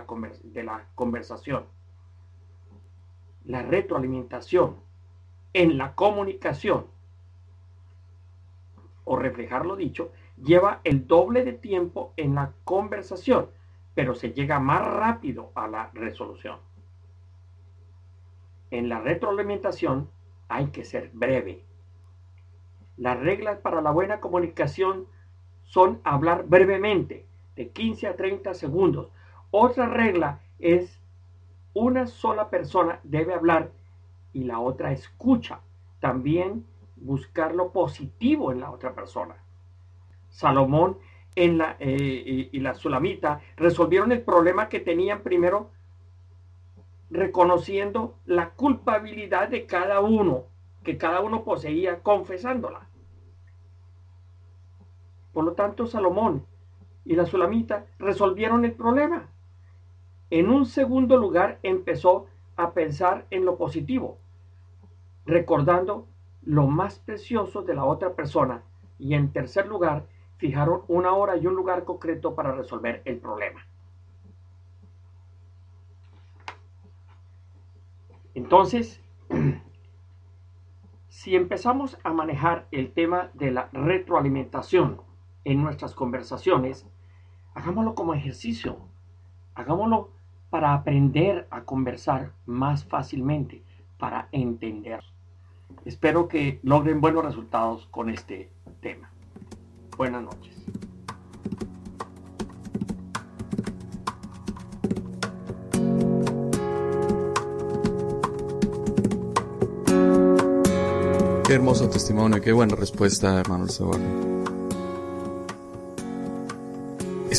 la, 0.64 0.86
conversación. 0.96 1.66
La 3.46 3.62
retroalimentación 3.62 4.78
en 5.54 5.78
la 5.78 5.94
comunicación 5.94 6.88
o 9.06 9.16
reflejar 9.18 9.66
lo 9.66 9.76
dicho 9.76 10.12
lleva 10.42 10.82
el 10.84 11.08
doble 11.08 11.44
de 11.44 11.54
tiempo 11.54 12.14
en 12.18 12.36
la 12.36 12.54
conversación 12.64 13.50
pero 13.96 14.16
se 14.16 14.34
llega 14.34 14.60
más 14.60 14.82
rápido 14.82 15.52
a 15.56 15.68
la 15.68 15.90
resolución. 15.94 16.58
En 18.72 18.90
la 18.90 19.00
retroalimentación 19.00 20.10
hay 20.48 20.68
que 20.68 20.84
ser 20.84 21.12
breve. 21.14 21.64
Las 22.98 23.20
reglas 23.20 23.60
para 23.60 23.82
la 23.82 23.92
buena 23.92 24.20
comunicación 24.20 25.08
son 25.64 26.02
hablar 26.04 26.46
brevemente, 26.48 27.26
de 27.56 27.70
15 27.70 28.08
a 28.08 28.16
30 28.16 28.54
segundos. 28.54 29.10
Otra 29.52 29.88
regla 29.88 30.40
es 30.60 31.00
una 31.74 32.08
sola 32.08 32.50
persona 32.50 33.00
debe 33.04 33.34
hablar 33.34 33.72
y 34.32 34.44
la 34.44 34.60
otra 34.60 34.92
escucha. 34.92 35.62
También 36.00 36.66
buscar 36.96 37.54
lo 37.54 37.72
positivo 37.72 38.52
en 38.52 38.60
la 38.60 38.72
otra 38.72 38.94
persona. 38.94 39.36
Salomón 40.30 40.98
eh, 41.36 42.50
y, 42.52 42.60
la 42.60 42.76
Sulamita 42.76 43.42
resolvieron 43.56 44.12
el 44.12 44.22
problema 44.22 44.70
que 44.70 44.80
tenían 44.80 45.22
primero 45.22 45.72
reconociendo 47.10 48.16
la 48.26 48.52
culpabilidad 48.52 49.48
de 49.48 49.66
cada 49.66 50.00
uno, 50.00 50.46
que 50.84 50.98
cada 50.98 51.22
uno 51.22 51.44
poseía, 51.44 52.02
confesándola. 52.02 52.88
Por 55.32 55.44
lo 55.44 55.54
tanto, 55.54 55.88
Salomón 55.88 56.46
y 57.06 57.16
la 57.16 57.26
Sulamita 57.26 57.86
resolvieron 58.00 58.66
el 58.66 58.74
problema. 58.74 59.30
En 60.30 60.50
un 60.50 60.66
segundo 60.66 61.18
lugar, 61.18 61.60
empezó 61.64 62.28
a 62.56 62.72
pensar 62.72 63.26
en 63.30 63.46
lo 63.46 63.58
positivo, 63.58 64.18
recordando 65.26 66.08
lo 66.42 66.68
más 66.68 67.00
precioso 67.00 67.62
de 67.62 67.76
la 67.76 67.86
otra 67.86 68.14
persona. 68.14 68.64
Y 68.98 69.16
en 69.16 69.32
tercer 69.32 69.68
lugar, 69.68 70.06
fijaron 70.38 70.82
una 70.88 71.14
hora 71.14 71.38
y 71.38 71.48
un 71.48 71.56
lugar 71.56 71.84
concreto 71.84 72.36
para 72.36 72.52
resolver 72.52 73.02
el 73.06 73.18
problema. 73.18 73.66
Entonces, 78.34 79.02
si 81.08 81.36
empezamos 81.36 81.98
a 82.04 82.12
manejar 82.12 82.68
el 82.72 82.92
tema 82.92 83.30
de 83.34 83.52
la 83.52 83.70
retroalimentación 83.72 85.02
en 85.46 85.64
nuestras 85.64 85.94
conversaciones, 85.94 86.88
hagámoslo 87.54 87.96
como 87.96 88.14
ejercicio, 88.14 88.78
hagámoslo 89.56 90.12
para 90.50 90.74
aprender 90.74 91.48
a 91.50 91.64
conversar 91.64 92.32
más 92.46 92.86
fácilmente, 92.86 93.64
para 93.98 94.28
entender. 94.32 95.04
Espero 95.86 96.28
que 96.28 96.60
logren 96.64 97.02
buenos 97.02 97.26
resultados 97.26 97.88
con 97.88 98.10
este 98.10 98.50
tema. 98.82 99.10
Buenas 99.98 100.24
noches. 100.24 100.54
Qué 111.46 111.56
hermoso 111.56 111.90
testimonio, 111.90 112.42
qué 112.42 112.52
buena 112.52 112.76
respuesta, 112.76 113.40
hermano 113.40 113.68
Sebastián. 113.68 114.33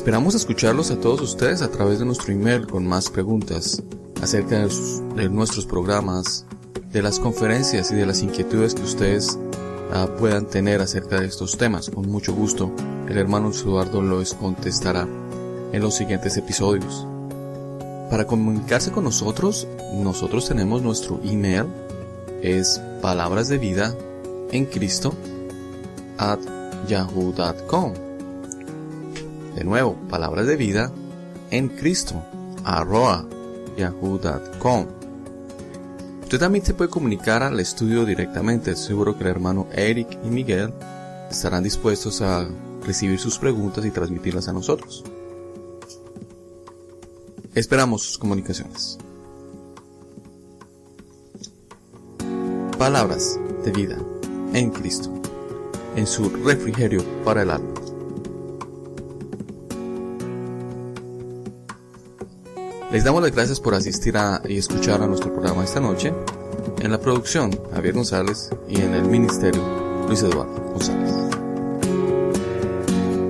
Esperamos 0.05 0.35
escucharlos 0.35 0.91
a 0.91 1.01
todos 1.01 1.23
ustedes 1.23 1.63
a 1.63 1.71
través 1.71 1.99
de 1.99 2.05
nuestro 2.05 2.31
email 2.31 2.67
con 2.67 2.87
más 2.87 3.09
preguntas 3.09 3.83
acerca 4.21 4.59
de, 4.59 5.31
nuestros 5.31 5.65
programas, 5.65 6.45
de 6.93 7.01
las 7.01 7.19
conferencias 7.19 7.91
y 7.91 7.95
de 7.95 8.05
las 8.05 8.21
inquietudes 8.21 8.75
que 8.75 8.83
ustedes 8.83 9.39
uh, 9.95 10.07
puedan 10.19 10.45
tener 10.45 10.83
acerca 10.83 11.19
de 11.19 11.27
estos 11.27 11.57
temas. 11.57 11.89
Con 11.89 12.11
mucho 12.11 12.35
gusto, 12.35 12.71
el 13.09 13.17
hermano 13.17 13.51
Eduardo 13.51 14.03
los 14.03 14.35
contestará 14.35 15.09
en 15.73 15.81
los 15.81 15.95
siguientes 15.95 16.37
episodios. 16.37 17.07
Para 18.11 18.27
comunicarse 18.27 18.93
con 18.93 19.05
nosotros, 19.05 19.67
nosotros 19.95 20.47
tenemos 20.47 20.83
nuestro 20.83 21.19
email, 21.25 21.65
es 22.43 22.79
palabras 23.01 23.51
en 23.51 24.67
Cristo 24.67 25.15
at 26.19 26.41
yahoo.com. 26.89 28.04
De 29.55 29.65
nuevo, 29.65 29.97
palabras 30.09 30.47
de 30.47 30.57
vida 30.57 30.91
en 31.51 31.69
Cristo 31.69 32.23
arroba 32.65 33.25
yahoo.com. 33.77 34.87
Usted 36.23 36.39
también 36.39 36.65
se 36.65 36.75
puede 36.75 36.91
comunicar 36.91 37.43
al 37.43 37.61
estudio 37.61 38.05
directamente. 38.05 38.75
Seguro 38.77 39.17
que 39.17 39.25
el 39.25 39.31
hermano 39.31 39.69
Eric 39.73 40.19
y 40.25 40.31
Miguel 40.31 40.73
estarán 41.31 41.63
dispuestos 41.63 42.23
a 42.23 42.49
recibir 42.85 43.19
sus 43.19 43.39
preguntas 43.39 43.85
y 43.85 43.91
transmitirlas 43.91 44.49
a 44.49 44.53
nosotros. 44.53 45.05
Esperamos 47.55 48.03
sus 48.03 48.19
comunicaciones. 48.19 48.99
Palabras 52.79 53.39
de 53.65 53.71
vida 53.71 53.99
en 54.53 54.71
Cristo, 54.71 55.11
en 55.95 56.07
su 56.07 56.29
refrigerio 56.31 57.05
para 57.25 57.43
el 57.43 57.51
alma. 57.51 57.74
Les 62.95 63.03
damos 63.03 63.23
las 63.23 63.33
gracias 63.33 63.59
por 63.59 63.75
asistir 63.75 64.17
a 64.17 64.41
y 64.49 64.57
escuchar 64.57 65.03
a 65.03 65.09
nuestro 65.09 65.33
programa 65.33 65.65
esta 65.65 65.81
noche. 65.81 66.15
En 66.79 66.93
la 66.93 67.01
producción, 67.01 67.51
Javier 67.73 67.93
González 67.93 68.51
y 68.69 68.81
en 68.81 68.95
el 68.95 69.03
ministerio, 69.07 69.61
Luis 70.07 70.23
Eduardo 70.23 70.55
González. 70.71 71.13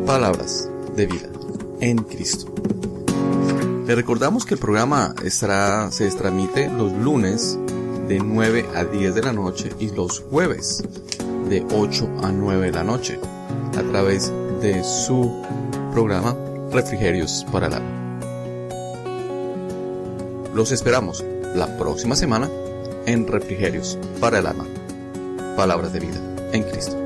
Palabras 0.05 0.69
de 0.95 1.07
vida 1.07 1.29
en 1.81 1.97
Cristo. 1.97 2.53
Le 3.87 3.95
recordamos 3.95 4.45
que 4.45 4.53
el 4.53 4.61
programa 4.61 5.15
se 5.27 6.11
transmite 6.11 6.69
los 6.69 6.93
lunes 6.93 7.59
de 8.07 8.19
9 8.19 8.67
a 8.75 8.85
10 8.85 9.15
de 9.15 9.23
la 9.23 9.33
noche 9.33 9.71
y 9.79 9.89
los 9.93 10.21
jueves 10.21 10.85
de 11.49 11.65
8 11.75 12.07
a 12.23 12.31
9 12.31 12.67
de 12.67 12.73
la 12.73 12.85
noche 12.85 13.19
a 13.79 13.83
través 13.91 14.31
de 14.61 14.85
su 14.85 15.43
programa 15.95 16.37
Refrigerios 16.71 17.47
para 17.51 17.69
el 17.69 17.73
Alma. 17.73 17.94
Los 20.55 20.71
esperamos 20.71 21.25
la 21.57 21.77
próxima 21.77 22.15
semana 22.15 22.49
en 23.07 23.27
Refrigerios 23.27 23.99
para 24.21 24.39
el 24.39 24.47
Alma. 24.47 24.65
Palabras 25.57 25.93
de 25.93 25.99
vida 25.99 26.21
en 26.53 26.63
Cristo. 26.63 27.04